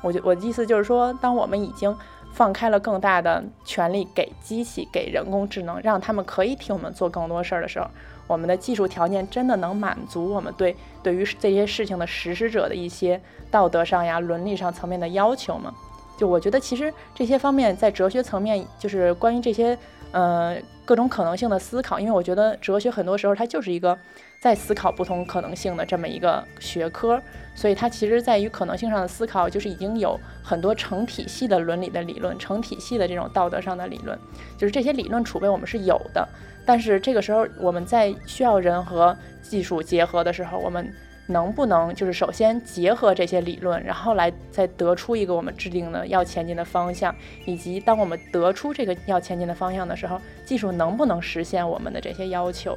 [0.02, 1.96] 我就我的意思就是说，当我们已经。
[2.32, 7.88] 放开了更大的权利给机器、给人工智能，让他们可以替我们做更多事儿的时候，
[8.26, 13.18] 我们的技术条件真的能满足我们对对于这些事情的实施者的一些
[13.50, 15.72] 道德上呀、伦理上层面的要求吗？
[16.16, 19.76] 就我觉得，其实这些方面在哲学层面，就是关于这些
[20.12, 23.98] 呃各种可能性的思考，因为我觉得哲学很多时候它就是一个。
[24.38, 27.20] 在思考不同可能性的这么一个学科，
[27.54, 34.16] 所以它其实在于可能性上的思考，就是已经有很多成体系的伦理的理论，成体系的这种道德上的理论，
[34.56, 36.28] 就是这些理论储备我们是有的。
[36.66, 40.92] 但是这个时候我们在需要人和技术结合的时候，我们
[41.28, 52.76] 能不能就是首先结合这些理论，然后来再得出一个我们制定的要前进的方向，以及当我们得出这个要前进的方向的时候，技术能不能实现我们的这些要求？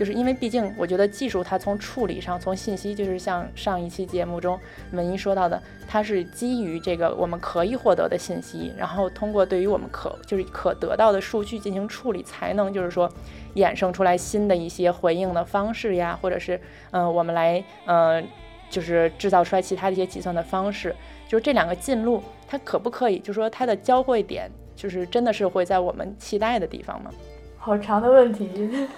[0.00, 4.58] 就是因为毕竟，我觉得技术它从处理上，从信息，就是像上一期节目中
[4.92, 13.12] 文一说到的，它是基于这个我们可以获得的信息，然后通过对于我们可就是可得到的数据进行处理，才能就是说
[13.56, 16.58] 衍生出来新的一些回应的方式呀，或者是
[16.92, 18.26] 嗯，我们来嗯，
[18.70, 20.96] 就是制造出来其他的一些计算的方式。
[21.28, 27.10] 就是这两个进路，它可不可以，就是说它的交汇点，就是真的是会在我们期待的地方吗？
[27.58, 28.88] 好长的问题。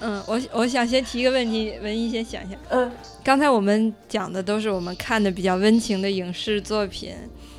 [0.00, 2.56] 嗯，我我想先提一个问题，文艺先想一下。
[2.70, 2.90] 嗯，
[3.22, 7.12] 刚才我们讲的都是我们看的比较温情的影视作品，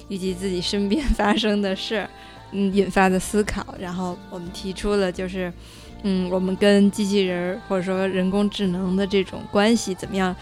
[0.07, 2.07] 以及自己身边 发生的事，
[2.51, 3.75] 嗯，引发的思考。
[3.79, 5.53] 然后我们提出了就是，
[6.01, 10.35] 嗯，我们跟机器人或者说人工智能的这种关系怎么样，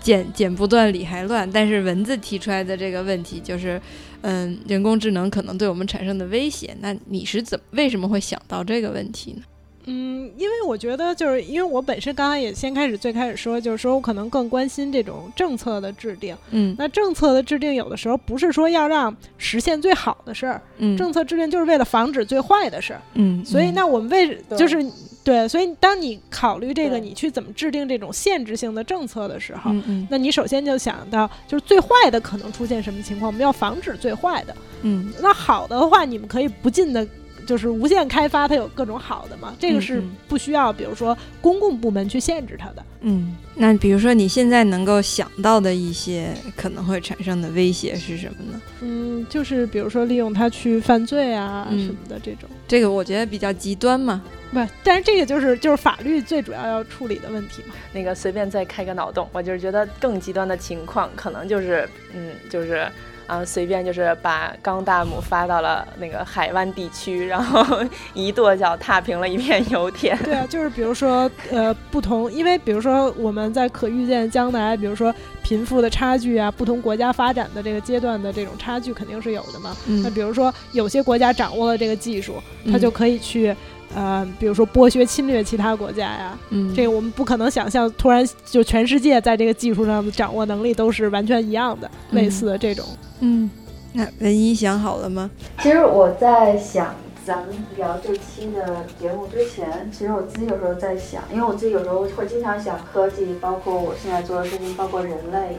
[0.00, 1.50] 剪剪不断理还乱。
[1.50, 3.82] 但是文字提出来的这个问题就是，
[4.20, 6.76] 嗯，人工智能可能对我们产生的威胁。
[6.80, 9.42] 那你是怎为什么会想到这个问题呢？
[9.86, 16.36] 嗯，因为我觉得，就是因为我本身刚才也先开始最开始说，就是说我可能更关心这种政策的制定。
[16.50, 23.00] 嗯，那政策的制定有的时候不是说要让实现最好的事儿，嗯，政策制定就是为了防止最坏的事儿。
[23.14, 24.84] 嗯，所以那我们为就是
[25.24, 29.70] 对，所以当你考虑这个，你去怎么制定这种限制性的政策的时候，
[30.10, 34.54] 那你首先就想到就是最坏的可能出现什么情况，我们要防止最坏的。
[34.82, 37.06] 嗯，那好的话，你们可以不尽的。
[37.50, 42.84] 就是无限开发，它有各种好的嘛，这个是不需要，比如说公共部门去限制它的。
[43.00, 48.60] 嗯，那比如说你现在能够想到的一些可能会产生的威胁是什么呢？
[48.82, 52.48] 嗯，就是比如说利用它去犯罪啊什么的这种。
[52.68, 57.74] 这个我觉得比较极端嘛，不，但是这个就是就是法律最主要要处理的问题嘛。
[57.92, 62.86] 那个随便再开个脑洞，我就是觉得更极端的情况，可能就是嗯，就是。
[63.30, 67.64] 啊，随便就是把钢大姆发到了那个海湾地区，然后
[68.12, 70.18] 一跺脚踏平了一片油田。
[70.24, 75.14] 对啊，就是比如说，呃，不同，因为比如说我们在可预见将来，比如说
[75.44, 79.76] 贫富的差距啊，不同国家发展的这个阶段的这种差距肯定是有的嘛。
[80.02, 82.42] 那比如说有些国家掌握了这个技术，
[82.72, 83.54] 它就可以去。
[83.94, 92.84] 呃，比如说剥削、侵略其他国家呀，嗯，这个我们不可能想象，突然就全世界在这个技术上的掌握能力都是完全一样的，类似的这种，
[93.20, 93.50] 嗯，
[93.92, 95.30] 那文一想好了吗？
[95.60, 105.58] 其实我在想，咱们聊这期的节目之前，其实我自己有时候在想，因为我自己有时候会经常想科技，包括我现在做的事情，包括人类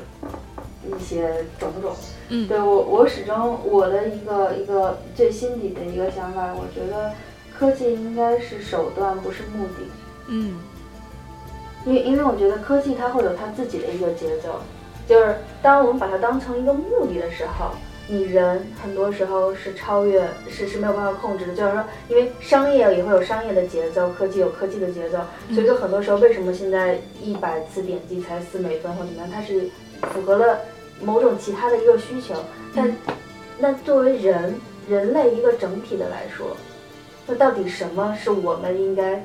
[0.88, 1.92] 一些种种。
[2.30, 2.48] 嗯。
[2.48, 7.12] 对我，我始终我的一个一个最心底的一个想法，我觉得
[7.62, 9.86] 科技应该是手段，不是目的。
[10.30, 10.58] 嗯
[11.86, 14.60] 因为因为我觉得科技它会有它自己的一个节奏，
[15.08, 17.76] 就是当我们把它当成一个目的的时候，
[18.08, 21.54] 你人很多时候是超越是是没有办法控制的。
[21.54, 25.20] 就是说，因为商业也会有商业的节奏，科技有科技的节奏，
[25.54, 29.70] 所以说很多时候为什么现在一百次点击才四美分或怎么样，它是
[30.14, 30.58] 符合了
[31.04, 32.34] 某种其他的一个需求。
[32.76, 32.92] 但
[33.60, 34.56] 那作为人
[34.90, 36.58] 人类一个整体的来说，
[37.32, 39.24] 那到底什么是我们应该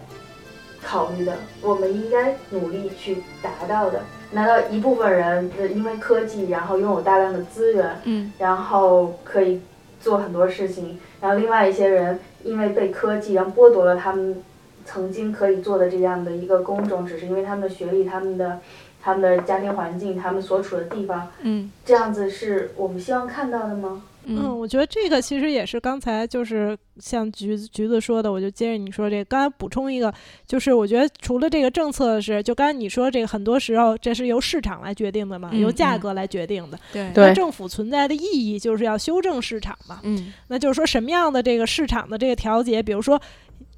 [0.81, 4.01] 考虑的，我们应该努力去达到的。
[4.31, 9.61] 难道一部分人呃因为科技，然后拥有大量的资源，嗯然后可以
[10.01, 14.41] 做很多事情，然后另外一些人因为被科技，然后剥夺了他们
[14.85, 18.61] 曾经可以做的这样的一个工种，只是因为他们的学历、他们的
[19.03, 24.03] 他们的家庭环境、他们所处的地方，嗯这样子是我们希望看到的吗？
[24.27, 30.13] 嗯，嗯我觉得这个其实也是刚才就是像橘子橘子说的，我就接着你说这个，刚才补充一个，
[30.47, 36.01] 就是我觉得除了这个政策是，就刚才你说这个很多时候这是由市场来决定的嘛，嗯由价嗯。
[36.01, 36.79] 格来决定的。
[36.93, 37.11] 对。
[37.15, 37.27] 对。
[37.27, 40.33] 那政府存在的意义就是要修正市场嘛，嗯。
[40.49, 43.21] 那就是说什么样的这个市场的这个调节，比如说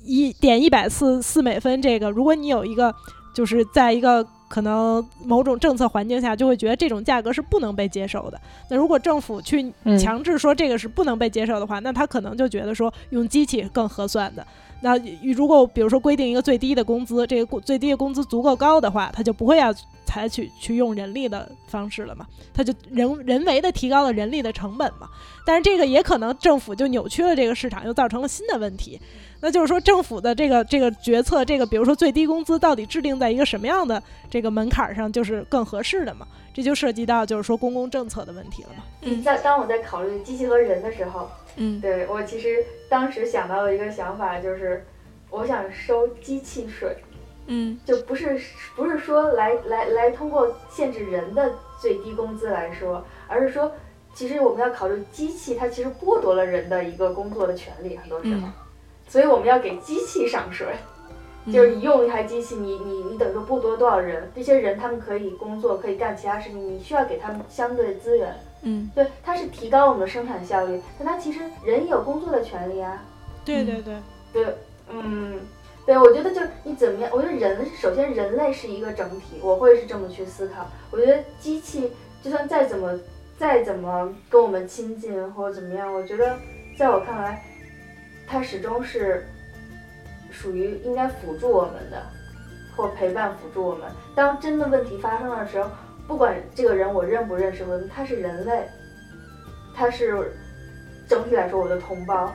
[0.02, 2.94] 一点一百四四美分这个，如果你有一个
[3.34, 8.40] 就是在一个可能某种政策环境下，就会觉得这种价格是不能被接受的。
[8.70, 14.46] 那如果政府去嗯强制说这个是不能被接受的话，那他可能就觉得说用机器更合算的。
[14.80, 14.96] 那
[15.34, 19.74] 如果比如说规定一个最低的工资，这个最低的工资足够高的话，他就不会要
[20.06, 25.08] 采取去用人力的方式了嘛，他就人人为的提高了人力的成本嘛。
[25.44, 29.00] 但是这个也可能政府就扭曲了这个市场，又造成了新的问题。
[29.40, 36.26] 那就是说，政府的这个这个决策，这个比如说最低工资到底制定在一个什么样的这个门槛上，就是更合适的嘛？
[36.52, 38.82] 这就涉及到就是说公共政策的问题了嘛。
[39.02, 44.84] 嗯在当我在考虑机器和人的时候，嗯对我其实当时想到的一个想法就是，
[45.28, 46.96] 我想收机器税。
[47.50, 48.38] 嗯就不是
[48.76, 51.50] 不是说来来来通过限制人的
[51.80, 53.72] 最低工资来说，而是说，
[54.14, 58.52] 其实我们要考虑机器，它其实剥夺了人的一个工作的权利，很多时候，嗯
[59.08, 60.66] 所以我们要给机器上税。
[61.50, 64.30] 就是你用一台机器，你你你等于说剥夺多少人？
[64.36, 68.36] 这些人他们可以工作，可以干其他事情，你需要给他们相对的资源。
[68.62, 73.02] 嗯对，它是提高我们的生产效率，但它其实人也有工作的权利啊。
[73.02, 73.96] 嗯对对对，
[74.30, 74.54] 对，
[74.90, 75.40] 嗯，
[75.86, 77.10] 对，我觉得就是你怎么样？
[77.14, 80.66] 我觉得人首先人类是一个整体，我会是这么去思考。
[80.90, 81.90] 我觉得机器
[82.22, 82.98] 就算再怎么
[83.38, 86.36] 再怎么跟我们亲近或者怎么样，我觉得
[86.78, 87.42] 在我看来，
[88.26, 89.26] 它始终是
[90.30, 92.02] 属于应该辅助我们的，
[92.76, 93.88] 或陪伴辅助我们。
[94.14, 95.70] 当真的问题发生的时候，
[96.08, 98.66] 不管这个人我认不认识，我他是人类，
[99.74, 100.32] 他是
[101.06, 102.34] 整体来说我的同胞。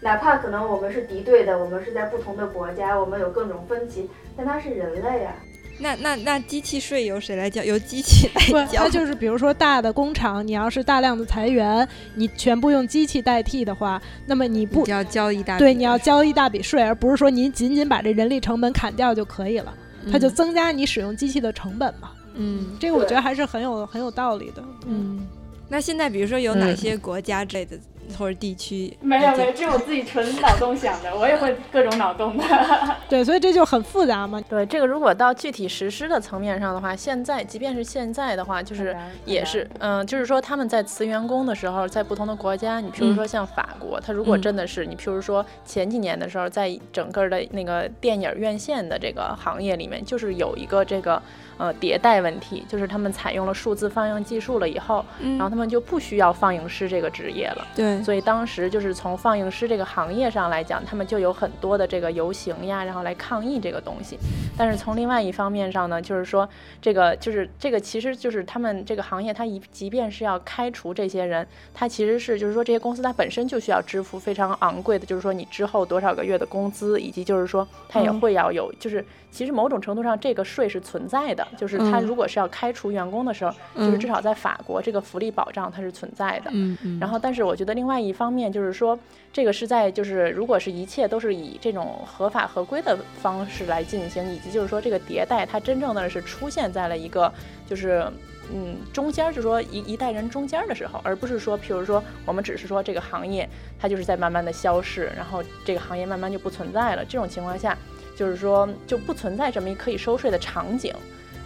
[0.00, 5.34] 哪怕可能我们是敌对的，我们是在不同的国家，我们有各种分歧，但他是人类啊。
[5.80, 7.62] 那那那机器税由谁来交？
[7.62, 8.88] 由机器不来，交它？
[8.88, 19.74] 就是比如说大的工厂，你要是大量的裁员，你全部用机器代替的话，那么你不你要交一大笔对你要交一大笔税，而不是说您仅仅把这人力成本砍掉就可以了，
[20.12, 22.10] 它就增加你使用机器的成本嘛。
[22.38, 24.62] 嗯这个我觉得还是很有很有道理的。
[24.86, 25.26] 嗯。
[25.68, 27.78] 那现在比如说有哪嗯些国家之类的
[28.16, 28.96] 或者地区？
[29.00, 32.44] 没有没有，这是我自己纯脑洞想的，我也会各种脑洞的。
[33.08, 34.40] 对，所以这就很复杂嘛。
[34.48, 51.20] 对这个，如果到具体实施的层面上的话，现在即便是现在的话，就是也是，嗯、就是说他们在辞员工的时候，在不同的国家，你譬如说像法国，它如果嗯真的是你譬如说前几年的时候，在整个的那个电影院线的这个行业里面，就是有一个这个
[51.56, 57.66] 呃迭代问题，就是他们采用了数字放映技术了以后，嗯然后他们就不需要放映师这个职业了。
[57.74, 64.18] 对，所以当时就是从放映师这个行业上来讲，他们就有很多的这个游行呀，然后来抗议这个东西。
[64.56, 66.48] 但是从另外一方面上呢，就是说
[66.80, 79.04] 这个就是这个其实就是他们这个行业，它一即便是要开除这些人，它其实是就是说这些公司它本身就需要支付非常昂贵的，就是说你之后多少个月的工资，以及就是说它也嗯会要有就是。
[79.30, 86.50] 其实某种程度上，这个税是存在的，就是它嗯如果是要开除员工的时候，就是嗯至少在法国这个福利保障它是存在的。
[86.54, 87.87] 嗯嗯，然后，但是我觉得另外。
[87.88, 88.98] 另外一方面就是说，
[89.32, 97.32] 这个是在就是如果是一切都是以这种合法合规的方式来进行，以及就是说这个迭代它真正的是出现在了一个
[97.66, 98.06] 就是
[98.52, 103.48] 嗯中间，就是说一一代人中间的时候，而不是说譬如说我们只是说这个行业
[103.80, 107.02] 它就是在慢慢的消逝，然后这个行业慢慢就不存在了。
[107.02, 107.74] 这种情况下，
[108.14, 110.94] 就是说就不存在这么一可以收税的场景。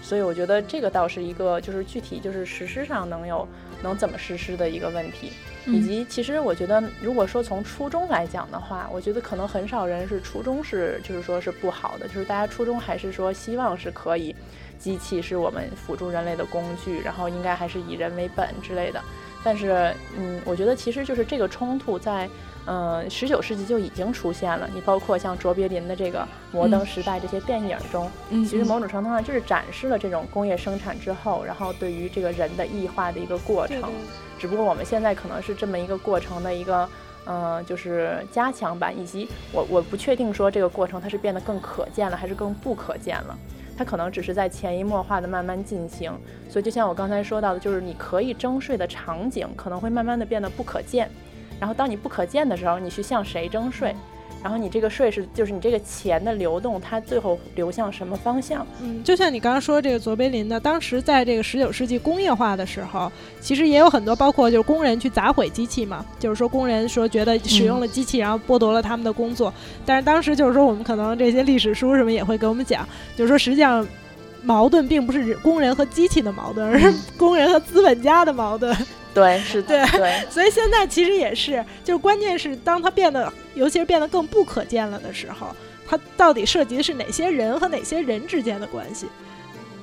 [0.03, 3.47] 所以我觉得这个倒是一个就是具体就是实施上能有
[3.81, 5.31] 能怎么实施的一个问题，
[5.67, 14.35] 以及其实我觉得如果说从初衷来讲的话，我觉得可能很少人是初衷是就是说是不好的，就是大家初衷还是说希望是可以
[14.79, 19.03] 机器是我们辅助人类的工具，然后应该还是以人为本之类的。
[19.45, 22.29] 但是嗯，我觉得其实就是这个冲突在。
[22.67, 24.69] 嗯，十九世纪就已经出现了。
[24.73, 26.21] 你包括像卓别林的这个
[26.53, 33.91] 《摩登时代》这些电影中，其实某种程度上就是展示了这种工业生产之后，然后对于这个人的异化的一个过程。
[34.39, 36.89] 只不过我们现在可能是这么一个过程的一个，
[37.27, 43.37] 嗯，就是加强版，以及我我不确定说这个过程它是变得更可见了，还是更不可见了。
[43.77, 46.13] 它可能只是在潜移默化的慢慢进行。
[46.49, 51.11] 所以就像我刚才说到的，就是你可以征税的场景可能会慢慢的变得不可见。
[51.63, 53.95] 然后当你不可见的时候，你去向谁征税？
[54.43, 58.67] 然后你这个税是，就是你这个钱的流动，它最后流向什么方向？
[58.83, 69.55] 嗯，就像你刚刚说这个卓别林的，当时在这个十九世纪工业化的时候，其实也有很多，包括就是工人去砸毁机器嘛，就是说工人说觉得使用了机器，然后剥夺了他们的工作。
[69.87, 72.85] 但是当时就是说，我们可能这些历史书什么也会给我们讲，
[73.15, 73.87] 就是说实际上
[74.43, 78.77] 矛盾并不是工人和机器的矛盾，而是工人和资本家的矛盾。
[79.15, 85.49] 对，是的，对， 所以现在其实也是，就是关键是当它变得，尤其是变得更不可见了的时候，
[85.87, 89.07] 它到底涉及的是哪些人和哪些人之间的关系？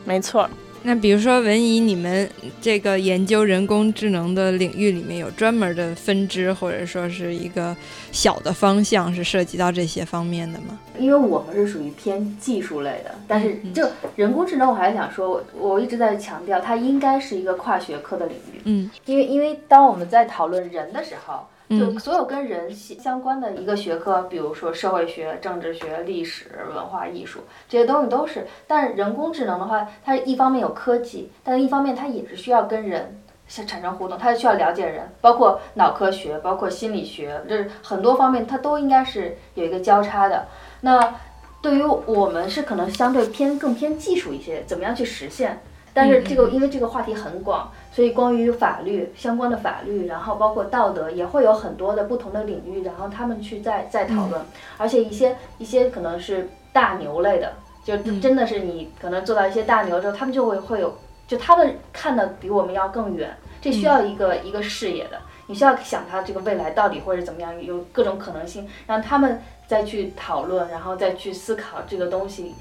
[0.05, 0.49] 没错。
[0.83, 2.29] 那比如说文怡，你们
[2.61, 7.75] 这个研究人工智能的领域里面有专门的分支，或者说是一个
[8.11, 10.79] 小的方向是涉及到这些方面的吗？
[10.97, 18.61] 因为我们是属于偏技术类的，但是就人工智能，我还是想说，我一直在强调，它应该是一个跨学科的领域。
[18.63, 21.45] 嗯，因为因为当我们在讨论人的时候。
[21.69, 28.47] 就所有跟人相关的一个学科，比如说社会学、政治学、历史、文化艺术这些东西都是。
[28.65, 33.21] 但是人工智能的话，它一方面有科技，但是一方面它也是需要跟人
[33.67, 40.47] 产生互动，它需要了解人，包括脑科学、包括心理学，就是很多方面它都应该是有一个交叉的。
[40.81, 41.15] 那
[41.61, 45.61] 对于我们是可能相对偏更偏技术一些，怎么样去实现？
[45.93, 47.71] 但是这个因为这个话题很广。
[47.91, 54.39] 所以，关于法律相关的法律，然后包括道德，也会有很多的不同的领域，然后他们去再再讨论。
[54.77, 57.51] 而且一些一些可能是大牛类的，
[57.83, 60.95] 就真的是你可能做到一些大牛之后，他们就会会有，
[61.27, 63.35] 就他们看的比我们要更远。
[63.59, 72.53] 这需要一个一个视野的，你需要想他这个未来到底会是怎么样，有各种可能性，让他们再去讨论，然后再去思考这个东西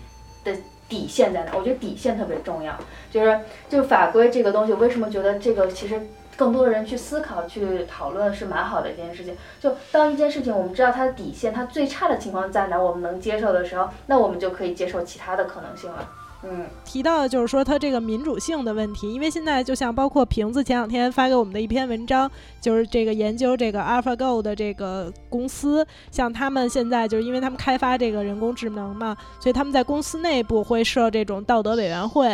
[0.42, 0.52] 的。
[0.88, 1.52] 底线在哪？
[1.54, 2.74] 我觉得底线特别重要，
[3.10, 6.00] 就是就是法规这个东西，为什么觉得这个其实
[6.36, 9.36] 更多的人去思考、去讨论是蛮好的一件事情。
[9.60, 16.08] 就当一件事情我们知道它的底线，它最差的情况在哪，我们能接受的时候，那我们就可以接受其他的可能性了。
[16.44, 22.30] 嗯，提到的就是说它这个民主性的问题，因为现在就像包括瓶子前两天发给我们的一篇文章，
[22.60, 32.28] 就是这个研究这个 AlphaGo 的这个公司，像他们现在就是因为他们开发这个人工智能嘛，所以他们在公司内部会设这种道德委员会，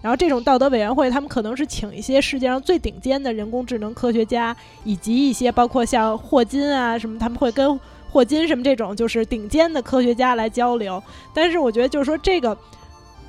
[0.00, 7.78] 然后这种道德委员会他们可能是请一些世界上最顶尖的人工智能科学家，以及一些包括像霍金啊什么，他们会跟
[8.10, 11.02] 霍金什么这种就是顶尖的科学家来交流，
[11.34, 12.56] 但是我觉得就是说这个。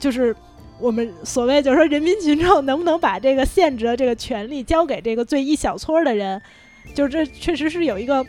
[0.02, 0.36] 就是
[0.80, 6.42] 我们所谓，就是说人民群众能不能把这个限制的这个权利交给这个最一小撮的人，
[6.96, 8.26] 就是这确实是有一个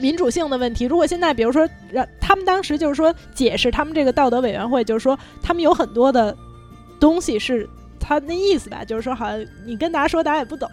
[0.00, 0.86] 民主性的问题。
[0.86, 6.34] 如果现在，比如说让他们当时就是说解释他们这个道德委员会，就是说他们有很多的
[6.98, 7.68] 东西是
[8.00, 10.68] 他那意思吧，就是说好像你跟大家说，大家也不懂。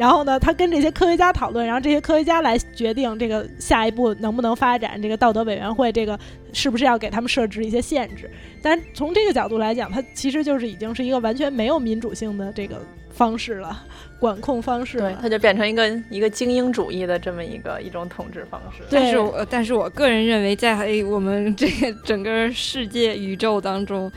[0.00, 4.98] 然后呢，他跟这些科学家讨论，然后这些科学家来决定这个下一步能不能发展。
[5.02, 6.18] 这个道德委员会，这个
[6.54, 8.30] 是不是要给他们设置一些限制？
[8.62, 12.80] 但从这个角度来讲，它其实就是已经是一个完全没有民主性的这个
[13.10, 13.84] 方式了，
[14.18, 14.98] 管控方式。
[14.98, 18.82] 对，它就变成一个一个精英主义的这么一个一种统治方式。
[18.90, 20.74] 但是，我但是我个人认为，在
[21.04, 24.10] 我们这个整个世界宇宙当中。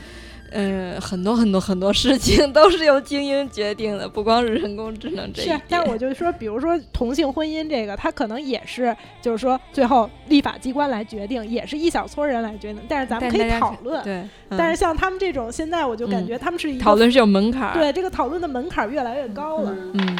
[0.54, 12.80] 嗯，很多很多很多事情 都是由精英决定的，不光是人工智能这一是，但我就说，比如说同性婚姻这个，它可能也是，就是说最后立法机关来决定，也是一小撮人来决定。
[12.88, 14.02] 但是咱们可以讨论。
[14.04, 14.22] 对。
[14.56, 17.72] 但是像他们这种，现在我就感觉他们是讨论是有门槛。
[17.74, 19.74] 对，这个讨论的门槛越来越高了。
[19.94, 20.18] 嗯。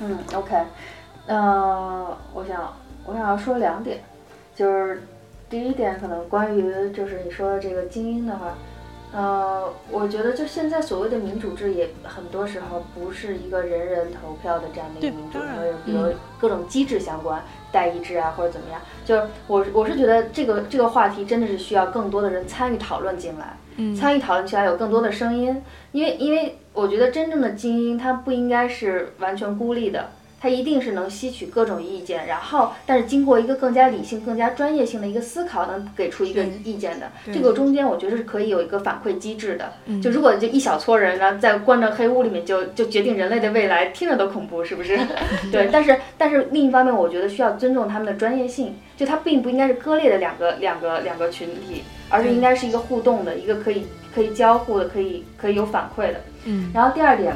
[0.00, 0.56] 嗯，OK。
[1.26, 2.72] 呃，我想
[3.06, 3.98] 我想要说两点，
[4.54, 5.02] 就是
[5.48, 8.56] 第一点可能关于就是你说的这个精英的话，
[9.14, 15.38] 呃，我觉得就现在所谓的民主制也很多时候不是一个人人投票的这样的一个民主，
[15.84, 17.40] 比如各种机制相关，
[17.70, 23.56] 代议制啊或者怎么样，就是我我是觉得这个这个话题真的是需要更多的人参与讨论进来。
[23.76, 25.62] 嗯参与讨论起来有更多的声音，
[25.92, 30.10] 因为因为我觉得真正的精英他不应该是完全孤立的，
[30.44, 37.10] 他一定是能吸取各种意见，然后但是经过一个更加理性、更加专业性的一个思考，能给出一个意见的。
[37.32, 39.72] 这个中间我觉得是可以有一个反馈机制的。
[39.86, 44.98] 嗯就如果就一小撮人呢，在关着黑屋里面就就决定人类的未来，听着都恐怖，是不是？
[45.50, 56.20] 对，但是但是另一方面，我觉得需要尊重他们的专业性，就它并不应该是割裂的两个两个两个群体，而是应该是一个互动的，一个可以可以交互的，可以可以有反馈的。
[56.44, 57.34] 嗯然后第二点，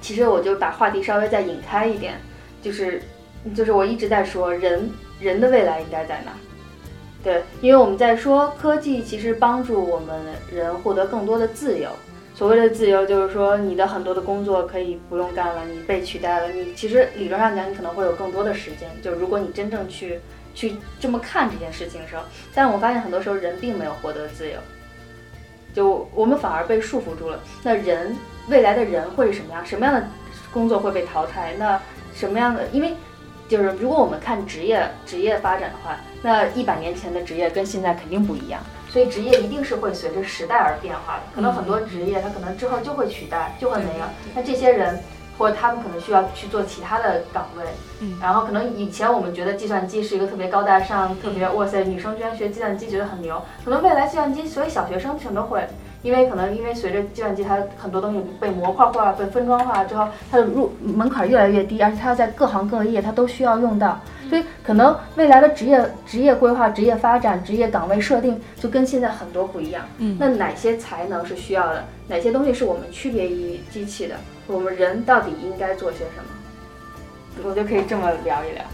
[0.00, 2.14] 其实我就把话题稍微再引开一点，
[2.62, 3.02] 就是
[3.54, 4.90] 就是我一直在说人
[5.20, 6.32] 人的未来应该在哪。
[7.22, 10.18] 对，因为我们在说科技其实帮助我们
[10.50, 11.90] 人获得更多的自由。
[12.34, 16.48] 所谓的自由，就是说你的很多的工作可以不用干了，你被取代了。
[16.48, 18.88] 你其实理论上讲，你可能会有更多的时间。
[19.02, 20.18] 就如果你真正去
[20.54, 22.22] 去这么看这件事情的时候，
[22.54, 24.56] 但我发现很多时候人并没有获得自由，
[25.74, 27.38] 就我们反而被束缚住了。
[27.62, 28.16] 那人
[28.50, 29.64] 未来的人会是什么样？
[29.64, 30.04] 什么样的
[30.52, 31.54] 工作会被淘汰？
[31.56, 31.80] 那
[32.12, 32.66] 什么样的？
[32.72, 32.94] 因为
[33.48, 41.22] 就是如果我们看职业职业发展的话，那一百年前的职业跟现在肯定不一样，所以职业一定是会随着时代而变化的。
[41.34, 44.04] 可能很多职业它可能之后就会取代，就会没有。
[44.34, 45.00] 那这些人
[45.38, 47.64] 或者他们可能需要去做其他的岗位，
[48.00, 55.64] 嗯然后可能以前我们觉得计算机是一个特别高大上、特别哇塞，女生居然学计算机觉得很牛，可能未来计算机所有小学生全都会。
[56.02, 69.84] 因为可能因为随着计算机它很多东西被模块化、被分装化之后，它的入门槛越来越低，而且它要在各行各业它都需要用到，所以可能未来的职业职业规划、职业发展、职业岗位设定就跟现在很多不一样。
[69.98, 71.84] 嗯那哪些才能是需要的？
[72.08, 74.14] 哪些东西是我们区别于机器的？
[74.46, 77.48] 我们人到底应该做些什么？
[77.48, 78.64] 我就可以这么聊一聊。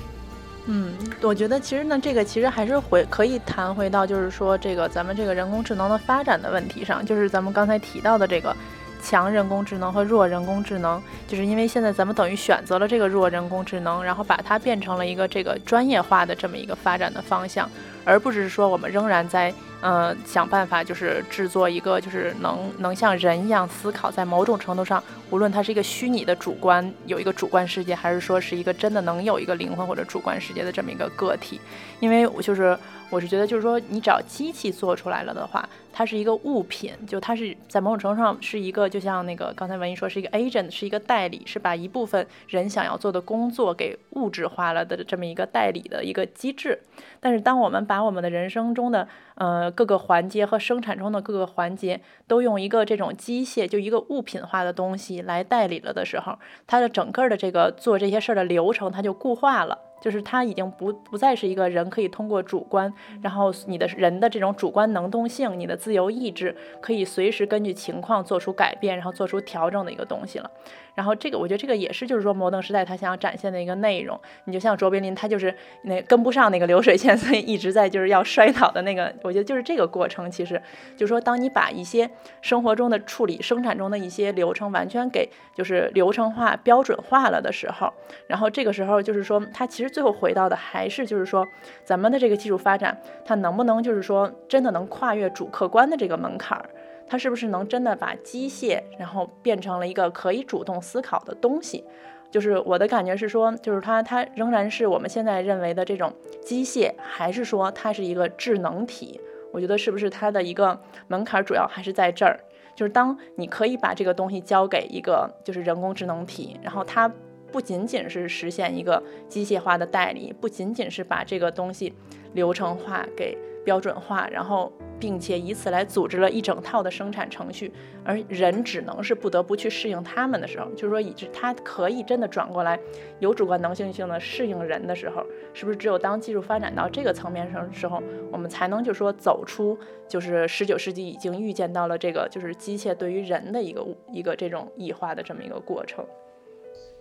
[0.67, 0.93] 嗯，
[1.23, 8.55] 我觉得其实呢，这个其实还是回可以谈回到，就是说这个咱们这个人工智能的发展的问题上，就是咱们刚才提到的这个
[9.01, 17.71] 强人工智能和弱人工智能，就是因为现在咱们等于选择了这个弱人工智能，然后把它变成了一个这个专业化的这么一个发展的方向，
[18.05, 19.55] 而不是说我们仍然在
[19.87, 31.61] 呃想办法就是制作一个就是能能像人一样思考，在某种程度上，无论它是一个虚拟的主观有一个主观世界，还是说是一个真的能有一个灵魂或者主观世界的这么一个个体，
[32.01, 32.77] 因为我就是
[33.11, 46.77] 我是觉得就是说，你只要机器做出来了的话，它是一个物品，就它是在某种程度上是一个，就像那个刚才文艺说是一个 agent，是一个代理，是把一部分人想要做的工作给物质化了的这么一个代理的一个机制。
[47.21, 49.07] 但是当我们把我们的人生中的
[49.37, 59.79] 呃各个环节和生产中的各个环节都用一个这种机械，就一个物品化的东西来代理了的时候，它的整个的这个做这些事儿的流程它就固化了。
[59.99, 70.51] 就是它已经不不再是一个人可以通过主观，然后你的人的这种主观能动性，你的自由意志可以随时根据情况做出改变，然后做出调整的一个东西了。
[70.97, 74.19] 然后这个我觉得这个也是就是说摩登时代他想要展现的一个内容。
[74.47, 79.15] 你就像卓别林，他就是那跟不上那个流水线，所以一直在就是要摔倒的那个。
[79.23, 80.61] 我觉得就是这个过程，其实
[80.97, 87.93] 就是说，当你把一些生活中的处理、生产中的一些流程完全给就是流程化、标准化了的时候，
[88.27, 91.47] 然后这个时候就是说，他其实最后回到的还是就是说，
[91.85, 96.71] 咱们的这个技术发展，它能不能就是说真的能跨越主客观的这个门槛儿？
[97.07, 101.85] 它是不是能真的把机械然后变成了一个可以主动思考的东西？
[102.31, 109.21] 就是我的感觉是说，就是它它仍然是我们现在认为的这种机械，还是说它是一个智能体？
[109.53, 112.39] 我觉得是不是它的一个门槛主要还是在这儿？
[112.75, 117.11] 就是当你可以把这个东西交给一个就是人工智能体，然后它
[117.51, 121.95] 不仅仅是实现一个机械化的代理，不仅仅是把这个东西
[122.35, 127.73] 流程化给标准化，然后并且以此来组织了一整套的生产程序，
[128.05, 132.79] 而人只能是不得不去适应他们的时候，就是说，以致它可以真的转过来
[133.21, 139.79] 有主观能性性的适应人的时候，是不是只有当技术发展到这个层面上的时候，我们才能就说走出
[140.09, 146.05] 就是十九世纪已经预见到了这个就是机械对于人的一个一个这种异化的这么一个过程。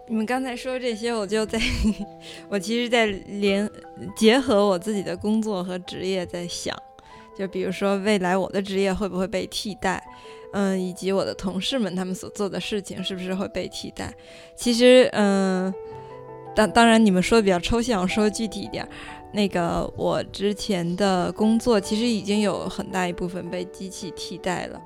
[0.07, 1.57] 你们刚才说这些，我就在，
[2.47, 3.67] 我其实，在联
[4.15, 6.77] 结合我自己的工作和职业在想，
[7.37, 10.01] 就比如说未来我的职业会不会被替代，
[10.53, 14.13] 嗯，以及我的同事们他们所做的事情是不是会被替代。
[14.55, 15.73] 其实，嗯，
[16.55, 18.87] 当当然你们说的比较抽象，我说具体一点。
[19.33, 24.81] 那个我之前的工作其实已经有很大一部分被机器替代了。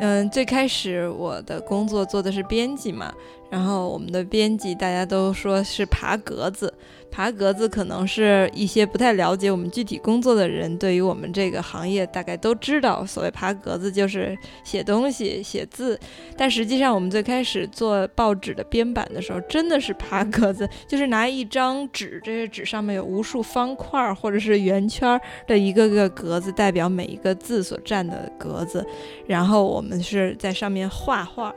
[0.00, 3.14] 嗯，最开始我的工作做的是编辑嘛，
[3.48, 6.74] 然后我们的编辑大家都说是爬格子。
[7.12, 13.04] 爬格子可能是一些不太了解我们具体工作的人，对于我们这个行业大概都知道。
[13.04, 16.00] 所谓爬格子就是写东西、写字，
[16.38, 28.82] 但实际上我们最开始做报纸的编版的时候，真的是爬格子，就是拿一张纸，这些纸上面有无数方块或者是圆圈的一个个格子，代表每一个字所占的格子，
[29.26, 31.54] 然后我们是在上面画画，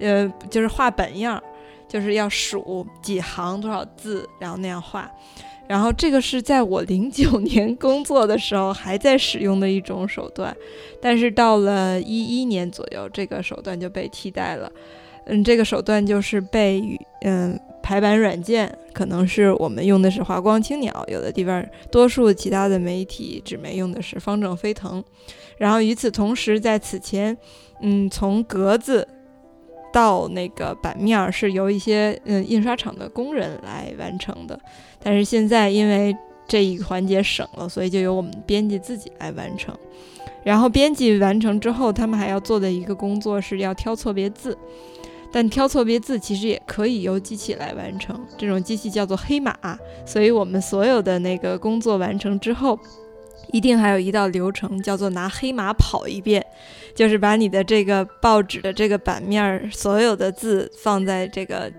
[0.00, 1.42] 呃，就是画本样。
[1.88, 5.10] 就是要数几行多少字，然后那样画，
[5.66, 10.54] 然后这个是在我零九年工作的时候还在使用的一种手段，
[11.00, 14.70] 但是到了一一年左右，这个手段就被替代了。
[15.24, 25.02] 嗯，这个手段就是被嗯排版软件，可能是我们用的是华光青鸟，有的地方多数其他的媒体纸媒用的是方正飞腾。
[25.58, 27.36] 然后与此同时，在此前，
[27.80, 29.06] 嗯，从格子。
[29.92, 34.58] 到那个版面是由一些嗯印刷厂的工人来完成的，
[35.02, 36.16] 但是现在因为
[36.46, 39.76] 这一环节省了，所以就由我们编辑自己来完成。
[40.44, 44.56] 然后编辑完成之后，他们还要做的一个工作是要挑错别字，
[45.32, 49.54] 但挑错别字其实也可以由机器来完成，这种机器叫做黑马。
[50.06, 52.78] 所以我们所有的那个工作完成之后。
[53.52, 56.44] 一定还有一道流程，叫做拿黑马跑一遍，
[56.94, 61.72] 就是把你的这个报纸的这个版面儿所有的字放在这个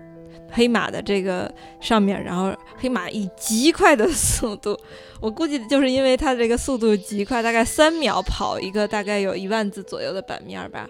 [0.50, 4.76] 黑马的这个上面，然后黑马以极快的速度，
[5.20, 10.88] 我估计就是因为它这个速度极快，大概三秒跑一个大概有一万字左右的版面吧，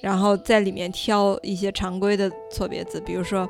[0.00, 3.46] 然后在里面挑一些常规的错别字，比如说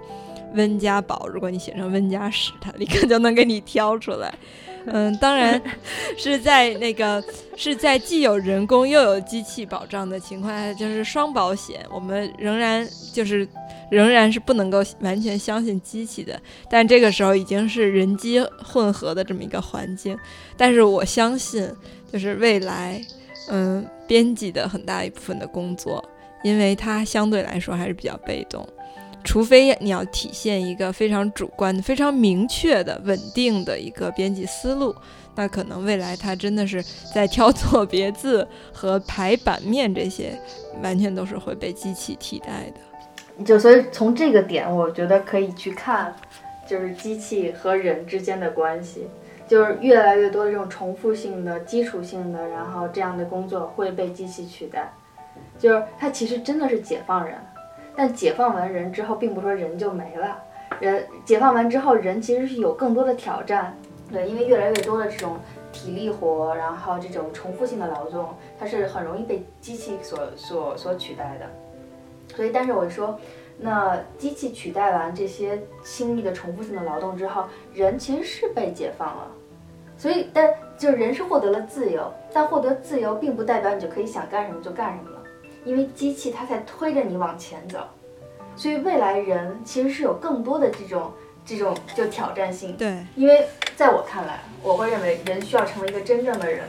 [0.54, 4.34] 温家宝，如果你写成温家史，它立刻就能给你挑出来。
[4.86, 5.60] 嗯，当然
[6.16, 7.22] 是在那个
[7.56, 11.84] 是在既有人工又有机器保障的情况下，就是双保险。
[11.90, 13.46] 我们仍然就是
[13.90, 20.18] 仍然是不能够完全相信机器的，但这个时候已经是人机混合的这么一个环境。
[20.56, 21.70] 但是我相信，
[22.12, 23.00] 就是未来，
[23.50, 26.04] 嗯，编辑的很大一部分的工作，
[26.42, 28.66] 因为它相对来说还是比较被动。
[29.24, 34.94] 除非你要体现一个非常主观、非常明确的、稳定的一个编辑思路，
[35.34, 36.82] 那可能未来它真的是
[37.14, 40.38] 在挑错别字和排版面这些，
[40.82, 43.44] 完全都是会被机器替代的。
[43.44, 46.14] 就所以从这个点，我觉得可以去看，
[46.66, 49.06] 就是机器和人之间的关系，
[49.48, 54.92] 就是越来越多的这种重复性的、基础性的，然后这样的工作会被机器取代，
[55.58, 57.38] 就是它其实真的是解放人。
[57.96, 60.42] 但解放完人之后，并不说人就没了。
[60.80, 63.76] 人解放完之后，人其实是有更多的挑战。
[64.10, 65.36] 对，因为越来越多的这种
[65.72, 68.28] 体力活，然后这种重复性的劳动，
[68.58, 71.46] 它是很容易被机器所所所取代的。
[72.34, 73.18] 所以，但是我说，
[73.58, 79.30] 那机器取代完这些轻易的重复性的劳动之后，人其实是被解放了。
[79.96, 85.11] 所以，但就是人是获得了自由，但获得自由并不代表你就可以想干什么就干什么。
[85.64, 87.78] 因为机器它在推着你往前走，
[88.56, 91.10] 所以未来人其实是有更多的这种
[91.44, 92.76] 这种就挑战性。
[92.76, 93.46] 对，因为
[93.76, 96.64] 在我看来，我会认为人需要成为一个真正的人，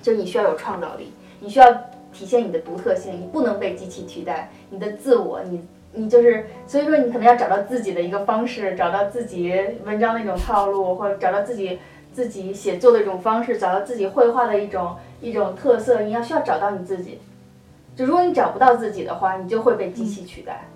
[0.00, 1.72] 就你需要有创造力，你需要
[2.12, 5.60] 体现你的独特性，你不能被机器取代，你的自我，你
[5.92, 9.52] 你就是，所以说你可能要找到自己的一个方式，找到自己
[9.84, 11.78] 文章的一种套路，或者找到自己
[12.12, 17.18] 自己写作的一种方式，找到自己绘画的一种一种特色，你要需要找到你自己。
[17.94, 20.68] 就如果你找不到自己的话，你就会被机器取代。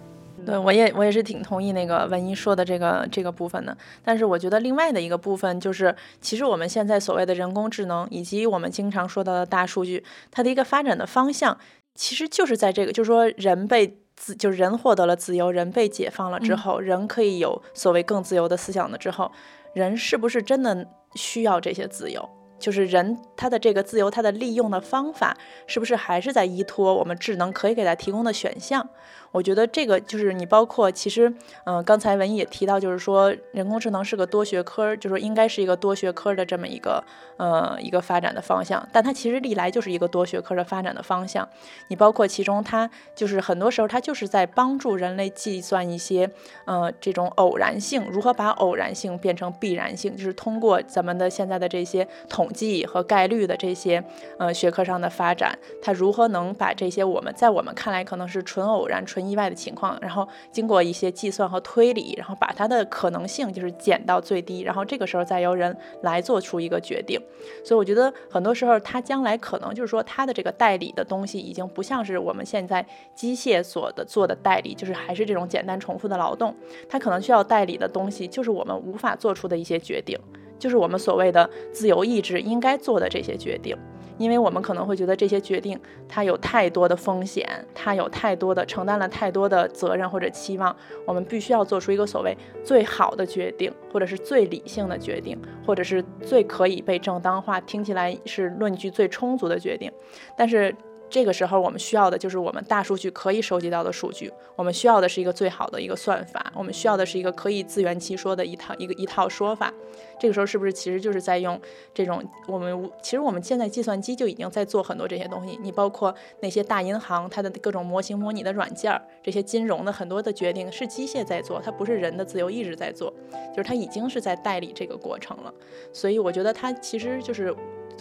[0.44, 3.76] 对，我也我也是挺同意那个文一说的这个这个部分的。
[4.04, 11.56] 但是我觉得另外的一个部分就是，其实我们现在所谓的人工智能，以及我们经常说到的大数据，它的一个发展的方向，
[11.94, 19.32] 其实就是在这个，就是说人被自，就是人获得了自由，人被解放了之后，人可以有所谓更自由的思想了之后，
[19.72, 22.28] 人是不是真的需要这些自由？
[22.58, 25.36] 就是人他的这个自由，他的利用的方法，
[25.66, 28.88] 是不是还是在依托我们智能可以给他提供的选项？
[29.36, 31.30] 我觉得这个就是你包括其实，
[31.64, 37.04] 嗯，刚才文艺也提到，就是说人工智能是个多学科，就是应该是一个多学科的这么一个，
[37.36, 38.88] 呃，一个发展的方向。
[38.90, 41.46] 但它其实历来就是一个多学科的发展的方向。
[41.88, 46.30] 你包括其中，它就是很多时候它就是在帮助人类计算一些，
[46.64, 52.08] 呃，这种偶然性，如何把偶然性变成必然性，就是通过咱们的现在的这些。
[52.28, 54.02] 统计和概率的这些
[54.38, 67.20] 呃学科上的发展，它如何能把这些我们在我们看来可能是纯偶然、纯意外的情况，然后经过一些计算和推理，然后把它的可能性就是减到最低，然后这个时候再由人来做出一个决定。
[67.64, 76.54] 所以我觉得很多时候，它将来可能就是说，它的这个代理的东西已经不像是我们现在机械所的做的代理，就是还是这种简单重复的劳动，
[76.88, 80.18] 它可能需要代理的东西就是我们无法做出的一些决定。
[80.58, 83.76] 就是我们所谓的自由意志应该做的这些决定，
[84.18, 85.78] 因为我们可能会觉得这些决定
[86.08, 99.90] 它有太多的风险，它有太多的承担了太多的责任或者期望，我们必须要做出一个所谓最好的决定，或者是最理性的决定，或者是最可以被正当化，听起来是论据最充足的决定，
[100.36, 100.74] 但是。
[101.08, 104.32] 这个时候，我们需要的就是我们大数据可以收集到的数据。
[104.56, 106.52] 我们需要的是一个最好的一个算法。
[106.54, 109.72] 我们需要的是一个可以自圆其说的一套一个一套说法。
[110.18, 111.60] 这个时候，是不是其实就是在用
[111.94, 115.58] 这种我们其实我们现在计算机就已经在做很多这些东西。
[115.62, 123.12] 你包括那些大银行，它的各种模型模拟的软件儿，这些金融的很多的决定是机械在做，它不是人的自由意志在做，
[123.54, 125.54] 就是它已经是在代理这个过程了。
[125.92, 127.54] 所以我觉得它其实就是。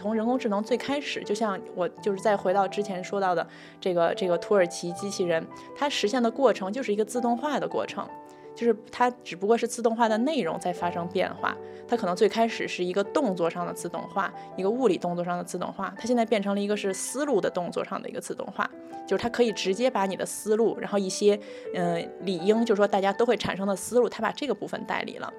[0.05, 3.47] 从人工智能最开始，就像我就是再回到之前说到的
[3.81, 5.43] 这个这个土耳其机器人，
[5.75, 8.07] 它实现的过程就是一个自动化的过程，
[8.55, 11.55] 就是它只不过是自动化的内容在发生变化。
[11.87, 18.67] 它可能最开始是一个动作上的自动化，一个物理动作上的自动化，它现在变成了一个是思路的动作上的一个自动化，
[19.05, 21.39] 就是它可以直接把你的思路，然后一些
[21.75, 25.31] 嗯理应就是说大家都会产生的思路，它把这个部分代理了。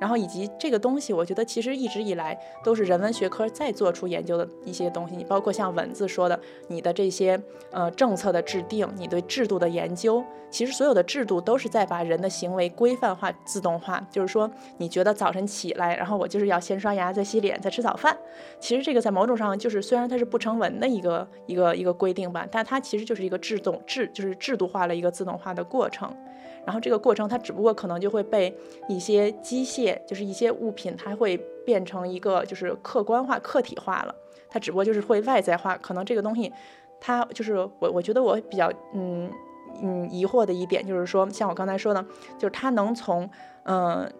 [0.00, 5.14] 然后以及这个东西，我觉得其实一直以来都是人文学科在做出研究的一些东西。
[5.14, 14.04] 你包括像文字说的，你的这些呃政策的制定，你对制度的研究，其实所有的制度都是在把人的行为规范化、自动化。
[14.10, 18.16] 就是说，你觉得早晨起来，然后我就是要先刷牙、再洗脸、再吃早饭。
[18.60, 26.14] 其实这个在某种上就是虽然它是不成文的一个一个一个规定吧，但它其实就是一个制动制，就是制度化了一个自动化的过程。
[26.64, 28.56] 然后这个过程，它只不过可能就会被
[28.88, 31.36] 一些机械，就是一些物品，它会
[31.66, 34.14] 变成一个就是客观化、客体化了。
[34.48, 35.76] 它只不过就是会外在化。
[35.78, 36.52] 可能这个东西，
[37.00, 39.28] 它就是我，我觉得我比较嗯
[39.80, 42.04] 嗯疑惑的一点就是说，像我刚才说的，
[42.38, 43.28] 就是它能从
[43.64, 44.10] 嗯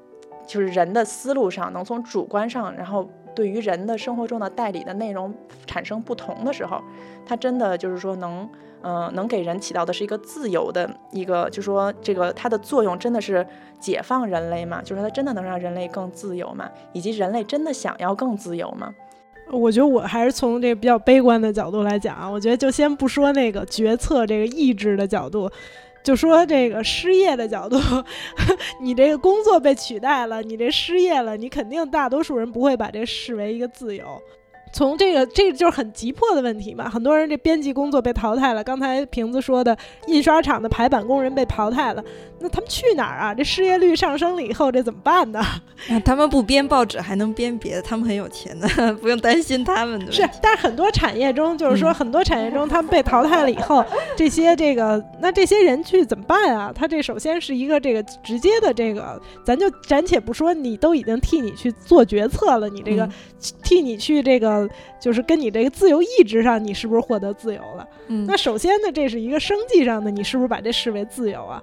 [0.47, 5.35] 就是人的思路上，能从主观上，然后对于人的生活中的代理的内容
[5.67, 6.81] 产生不同的时候，
[7.27, 8.49] 它真的就是说能。
[8.85, 13.47] 嗯，能给人起到的是一个自由的一个，就说这个它的作用真的是
[13.79, 14.83] 解放人类吗？
[14.83, 16.69] 就说它真的能让人类更自由吗？
[16.93, 18.93] 以及人类真的想要更自由吗？
[19.51, 25.51] 我觉得我还是从这个比较悲观的角度来讲啊，我觉得就先不说那个决策这个意志的角度，
[26.03, 27.79] 就说这个失业的角度，
[28.81, 34.05] 你这个工作被取代了，你这失业了，你肯定大多数人不会把这视为一个自由。
[34.75, 36.89] 从这个，这个就是很急迫的问题嘛。
[36.89, 38.65] 很多人这编辑工作被淘汰了。
[38.65, 39.77] 刚才瓶子说的，
[40.07, 42.03] 印刷厂的排版工人被淘汰了，
[42.43, 43.35] 那他们去哪儿啊？
[43.35, 45.41] 这失业率上升了以后，这怎么办呢？
[46.05, 48.69] 他们不编报纸还能编别的，他们很有钱的，
[49.01, 50.11] 不用担心他们的。
[50.11, 53.85] 是，但是很多产业中，就是说很多产业中，他们被淘汰了以后，
[54.17, 56.73] 这些这个，那这些人去怎么办啊？
[56.75, 63.09] 他这首先是一个这个直接的这个，咱就暂且不说，你都已经替你去做决策了，你这个
[63.63, 64.69] 替你去这个。
[65.03, 67.85] 就是跟你这个自由意志上，你是不是获得自由了？
[68.07, 71.61] 嗯，那首先呢，这是一个生计上的，你是不是把这视为自由啊？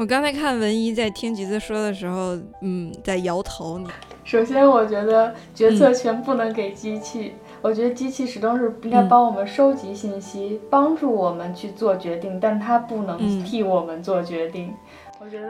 [0.00, 3.78] 我刚才看文一在听橘子说的时候，嗯，在摇头。
[4.24, 14.72] 首先，我觉得决策权不能给机器，我觉得机器始终是应该帮我们收集信息，帮助我们去做决定，但它不能替我们做决定。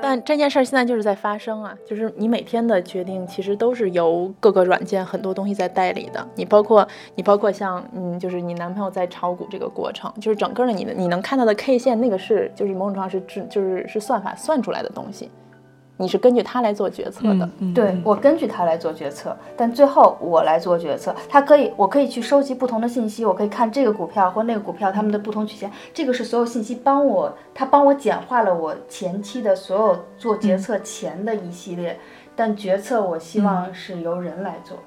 [0.02, 6.26] 但这件事儿现在就是在发生啊，就是你每天的决定其实都是由各个软件很多东西在代理的。
[6.34, 15.30] 你包括你包括像嗯，就是你男朋友在炒股这个过程，就是整个的你的你能看到的 K 线，那个是就是某种程度上是就是是算法算出来的东西。
[16.00, 21.14] 你是根据它来做决策的，对我根据它来做决策，但最后我来做决策。
[21.28, 31.98] 它可以，我可以去收集不同的信息，我可以看这个股票或那个股票它们的不同曲线，这个是所有信息帮我，它帮我简化了我前期的所有做决策前的一系列，
[32.34, 34.78] 但决策我希望是由人来做。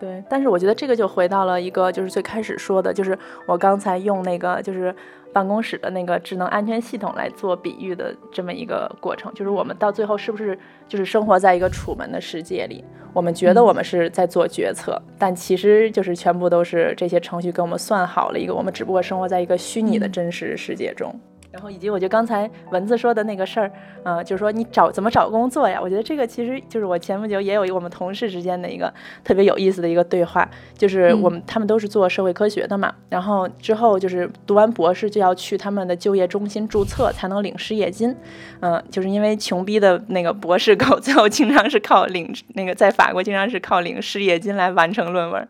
[0.00, 4.92] 对，但是我觉得这个就回到了一个就是最开始说的，就是我刚才用那个就是。
[5.36, 10.58] 办公室的那个智能安全系统来做比喻的这么一个过程，就是我们到最后是不是
[10.88, 12.82] 就是生活在一个楚门的世界里？
[13.12, 21.14] 我们觉得我们是在做决策，但其实就是全部都是这些程序给我们算好了一个，我们只不过生活在一个虚拟的真实世界中。
[21.56, 23.72] 然后以及我觉得刚才蚊子说的那个事儿，
[24.04, 25.80] 嗯，就是说你找怎么找工作呀？
[25.80, 28.92] 我觉得这个其实就是我前不久也有我们同事之间的一个
[29.24, 30.46] 特别有意思的一个对话，
[30.76, 38.14] 就是我们他们都是做社会科学的嘛，然后之后就是读完博士就要去他们的就业中心注册才能领失业金，
[38.60, 45.48] 嗯，就是因为穷逼的那个博士 狗最后经常是靠领那个在法国经常是靠领失业金来完成论文。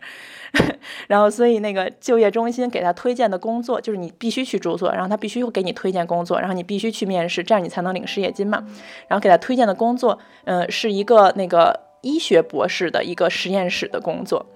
[1.09, 8.65] 然后，所以那个就业中心给他推荐的工作，就是你必须去住所，然后他必须给你推荐工作，然后你必须去面试，这样你才能领失业金嘛。
[9.09, 14.47] 然后给他推荐的工作，嗯，是一个那个医学博士的一个实验室的工作。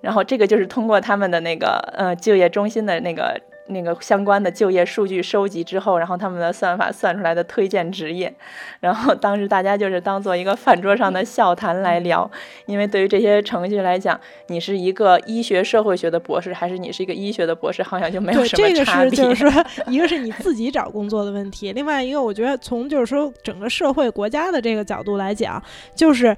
[0.00, 3.40] 然后这个就是通过他们的那个呃就业中心的那个。
[3.70, 8.32] 那个相关的就业数据收集之后，然后他们的算法算出来的推荐职业，
[8.80, 12.30] 然后当时大家就是当做一个饭桌上的笑谈来聊，
[12.66, 14.18] 因为对于这些程序来讲，
[14.48, 19.10] 你是一个医学社会学的博士，还是你是一个医学的博士，好像就没有什么差别。
[19.10, 25.62] 这个是就是说，一个是你自己找工作的问题，另外一个我觉得从就是说整个社会国家的这个角度来讲，
[25.94, 26.36] 就是。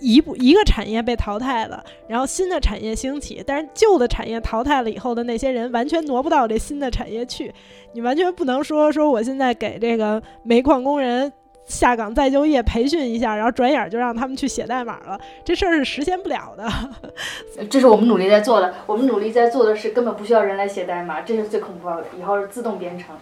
[0.00, 7.52] 一部一个产业被淘汰了，然后新的产业兴起，但是旧的产业淘汰了以后的那些人完全挪不到这新的产业去，
[7.92, 11.32] 你完全不能说说我现在给这个煤矿工人
[11.64, 17.64] 下岗再就业培训一下，然后转眼就让他们去写代码了，这事儿是实现不了的。
[17.68, 23.16] 这是我们努力在做的，我们努力在做的是根本不需要人来写代码，这是最恐怖的，以后是自动编程。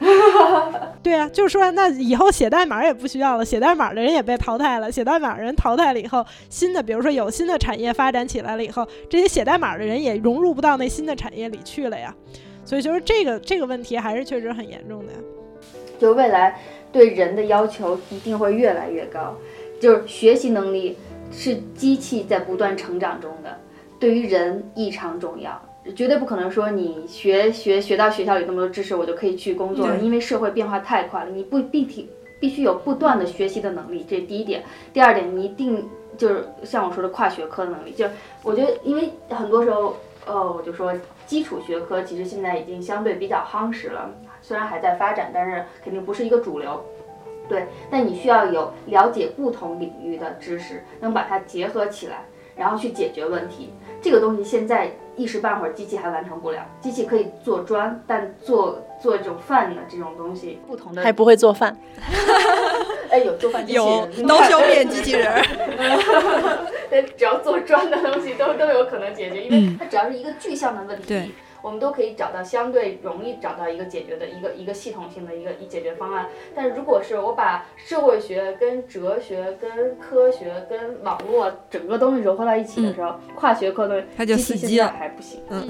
[1.02, 4.90] 对啊，就是说，那以后写代码也不需要了，写代码的人也被淘汰了。
[4.90, 12.14] 写代码人淘汰了以后，新的，比如说有新的产业发展起来了以后，这些写代码的人也融入不到那新的产业里去了呀。
[12.64, 15.18] 所以就是这个这个问题还是确实很严重的呀。
[15.98, 16.60] 就未来
[16.92, 19.34] 对人的要求一定会越来越高，
[19.80, 20.96] 就是学习能力
[21.32, 23.58] 是机器在不断成长中的，
[23.98, 25.60] 对于人异常重要。
[25.94, 31.30] 绝对不可能说你学学学到学校里那么多知识，我就可以去工作了，因为社会变化太快了。
[31.30, 32.08] 你不必体
[32.40, 34.62] 必须有不断的学习的能力，这是第一点。
[34.92, 37.92] 第二点，你一定就是像我说的跨学科的能力。
[37.92, 38.06] 就
[38.42, 40.92] 我觉得，因为很多时候，呃，我就说
[41.26, 44.10] 基础学科其实现在已经相对比较夯实了，
[44.40, 46.84] 虽然还在发展，但是肯定不是一个主流。
[47.48, 53.70] 对，但你需要有了解不同领域的知识，能把它结合起来，然后去解决问题。
[54.00, 54.90] 这个东西现在。
[55.18, 61.76] 一时半会儿机器还完成不了，机器可以做砖，但做做这种饭的这种东西，不同的还不会做饭。
[63.10, 65.44] 哎，有做饭机器人，刀削面机器人。
[67.18, 71.32] 只要做砖的东西都都有可能解决，因为它只要是一个具象的问题。
[71.62, 76.28] 我们都可以找到相对容易找到一个解决的一个一个系统性的一个一解决方案。
[76.54, 85.40] 但是如果是我把社会学跟哲学跟科学跟网络整个东西揉合到一起的时候，跨学科的机器现在还不行。
[85.50, 85.68] 嗯。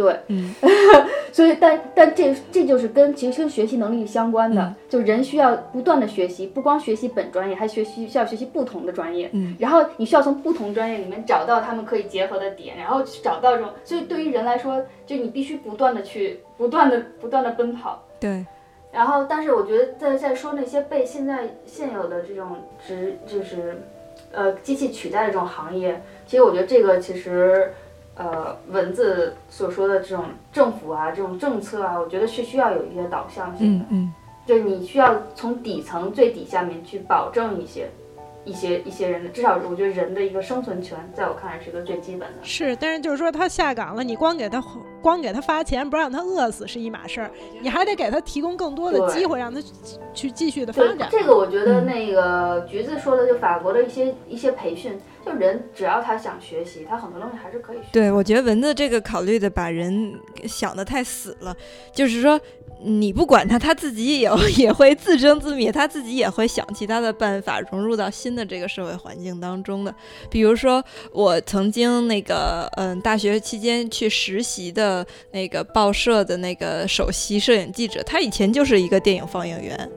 [0.00, 0.54] 对，嗯，
[1.30, 18.46] 所以但但这这就是跟其实跟学习能力相关的，就人需要不断的学习，不光学习本专业，还学习需要学习不同的专业，嗯，然后你需要从不同专业里面找到他们可以结合的点，然后去找到这种，所以对于人来说，就你必须不断的去不断的不断的奔跑，对，
[18.90, 22.56] 然后但是我觉得在在说那些被现在现有的这种
[22.88, 23.82] 职就是，
[24.32, 27.70] 呃，机器取代的这种行业，其实我觉得这个其实。
[28.20, 33.84] 呃，文字所说的这种政府啊，这种政策啊，我觉得是需要有一些导向性的。
[33.84, 34.14] 嗯嗯，
[34.44, 37.88] 就你需要从底层最底下面去保证一些。
[38.42, 42.38] 一些一些人的，至少我觉得人的一个生存权，在我看来是个最基本的。
[42.42, 44.64] 是，但是就是说他下岗了，你光给他
[45.02, 49.60] 光给他发钱，不让他饿死是一码事儿，你还得给他提供更多的机会，让他
[50.14, 51.06] 去继续的发展。
[51.10, 57.84] 这个我觉得那个橘子说的，就法国的一些一些培训，就人只要他想学习，他很多东西还是可以学。
[57.92, 60.12] 对，我觉得蚊子这个考虑的把人
[60.46, 61.56] 想的太死了，
[61.92, 62.40] 就是说。
[62.82, 69.94] 你不管他，他自己也也会自生自灭，他自己也会想其他的办法融入到新的这个社会环境当中的。
[70.30, 79.90] 比如说，我曾经那个嗯，大学期间去实习的那个报社的那个首席摄影记者，他以前就是一个电影放映员，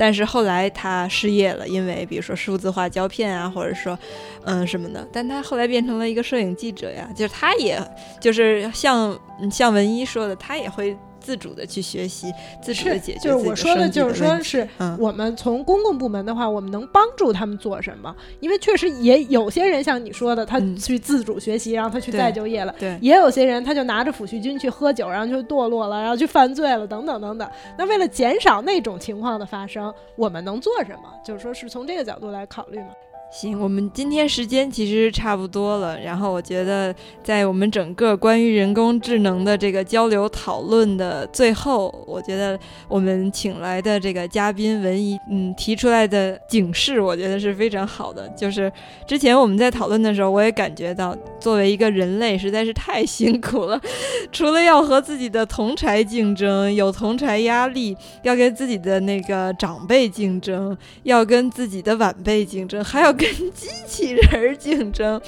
[0.00, 3.98] 但是后来他失业了，因为比如说数字化胶片啊，或者说
[4.44, 7.78] 嗯什么的，但他后来变成了一个摄影记者呀，就是他也
[8.18, 9.20] 就是像
[9.50, 10.96] 像文一说的，他也会。
[11.20, 13.20] 自主的去学习，自主的解决。
[13.20, 14.66] 就是我说的，就是说是
[14.98, 18.14] 我们从公共部门的话，我们能帮助他们做什么？
[18.40, 22.74] 因为确实也有些人像你说的，他去自主学习，然后他去再就业了。
[22.78, 27.48] 对，也有些人他就拿着抚恤金去喝酒，然后就堕落了，然后去犯罪了，等等等等。
[27.78, 31.12] 那为了减少那种情况的发生，我们能做什么？
[31.24, 32.88] 就是说是从这个角度来考虑吗？
[33.32, 35.96] 行，我们今天时间其实差不多了。
[36.00, 42.58] 然后我觉得，在我们整个关于人工智能的这个交流讨论的最后，我觉得
[42.88, 48.28] 我们请来的这个嘉宾文怡，嗯，提出来的警示，我觉得是非常好的。
[48.30, 48.70] 就是
[49.06, 53.80] 之前我们在讨论的时候，我也感觉到，作为一个人类，实在是太辛苦了。
[54.32, 63.14] 除了要和自己的同柴竞争，有同柴压力，要跟自己的那个长辈竞争，要跟自己的晚辈竞争，还要。
[63.20, 65.20] 跟机器人竞争，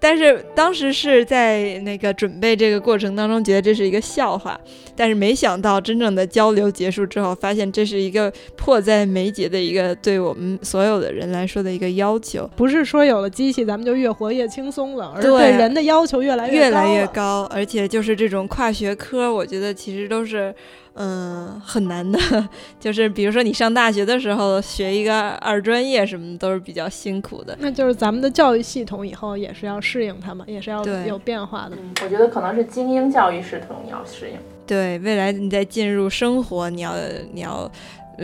[0.00, 4.58] 但是当时是在那个准备这个过程当中，觉得这是一个笑话，
[4.96, 12.48] 但是没想到真正的交流结束之后，发现这是一个迫在眉睫的一个对我们所有的人来说的一个要求。
[12.56, 20.54] 不是说有了机器咱们就越活越轻松了，而是对人的要求越来越越来越高，而且就是这种跨学科，我觉得其实都是。
[20.96, 22.16] 嗯，很难的，
[22.78, 27.56] 就是比如说你上大学的时候学一个二专业什么的，都是比较辛苦的。
[27.58, 31.76] 那就是咱们的教育系统以后也是要适应它嘛，也是要有变化的。
[32.00, 34.36] 我觉得可能是精英教育系统要适应。
[34.66, 36.94] 对，未来你在进入生活，你要
[37.32, 37.70] 你要。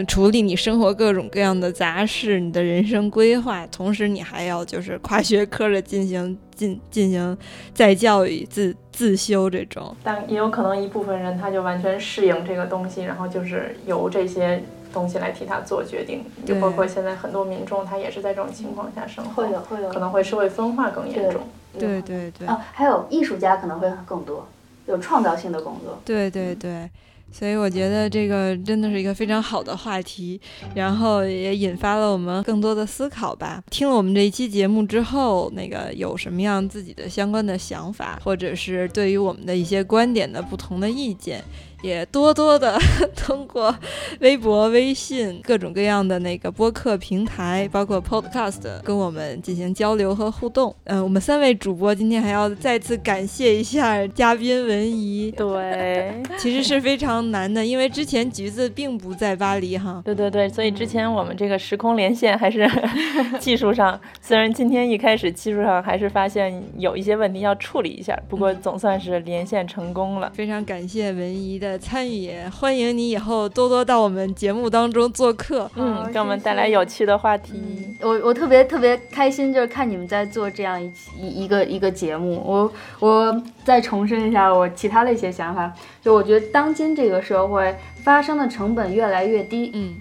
[0.07, 7.37] 处理你生活各种各样的杂事，你的人生规划，同时你还要就是跨学科的进行进进行
[7.75, 9.93] 再教育自自修这种。
[10.05, 14.63] 但也有可能一部分人他就完全适应这个东西，然后就是由这些
[14.93, 16.23] 东西来替他做决定。
[16.47, 21.41] 就包括现在很多民众他也是在这种情况下生活，会的会的，可能会社会分化更严重。
[21.77, 22.47] 对对对。
[22.47, 24.47] 啊，还有艺术家可能会更多，
[24.87, 26.01] 有创造性的工作。
[26.05, 26.89] 对对对。
[27.33, 30.41] 所以我觉得这个真的是一个非常好的话题，
[30.75, 33.63] 然后也引发了我们更多的思考吧。
[33.71, 41.41] 听了我们这一期节目之后，那个有什么样自己的相关的想法，或者是对于我们的一些观点的不同的意见？
[41.83, 42.79] 也多多的
[43.17, 43.75] 通过
[44.21, 50.75] 微博、微信各种各样的那个播客平台，包括 Podcast，跟我们进行交流和互动。
[50.85, 55.31] 嗯，我们三位主播今天还要再次感谢一下嘉宾文怡。
[55.31, 60.03] 对， 其实是非常难的，因为之前橘子并不在巴黎哈。
[60.05, 62.69] 对对对，所以之前我们这个时空连线还是
[63.41, 70.31] 技术上，虽然今天一开始技术上还是发现有一些问题要处理一下，不过总算是连线成功了。
[70.35, 71.70] 非常感谢文怡的。
[71.79, 77.55] 参与，欢迎你以后多多到我们节目当中做客，嗯，给我们带来有趣的话题。
[78.01, 82.43] 我我特别特别开心，就是看你们在做这样一一一个一个节目。
[82.45, 89.95] 我我再重申一下我其他的一些想法，就我觉得当今这个社会发生的成本越来越低，嗯，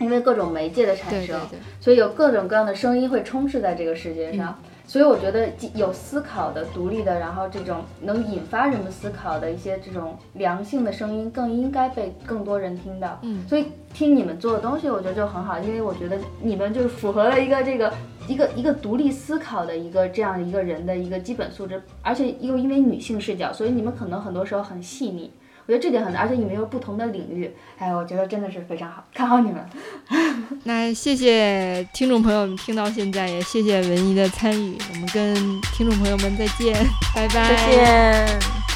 [0.00, 1.40] 因为各种媒介的产生，
[1.80, 4.58] 所以有各种各样的声音会充斥在这个世界上。
[4.88, 13.18] 所以我觉得有思考的、独立的，然后这种能引发人们思考的一些这种良性的声音，更应该被更多人听到。
[13.20, 17.92] 嗯，所以听你们做的东西，我觉得就很好，因为我觉得你们就是符合了一个这个
[18.26, 25.30] 一个一个独立思考的一个这样一个人的一个基本素质，而且又因为女性视角，所以你们可能很多时候很细腻。
[25.68, 29.62] 我觉得这点很难，而且你们又不同的领域，哎，我觉得真的是非常好，看好你们。
[30.64, 35.34] 那谢谢听众朋友们听到现在，也谢谢文怡的参与，我们跟
[35.74, 36.74] 听众朋友们再见，
[37.14, 38.67] 拜拜，再见。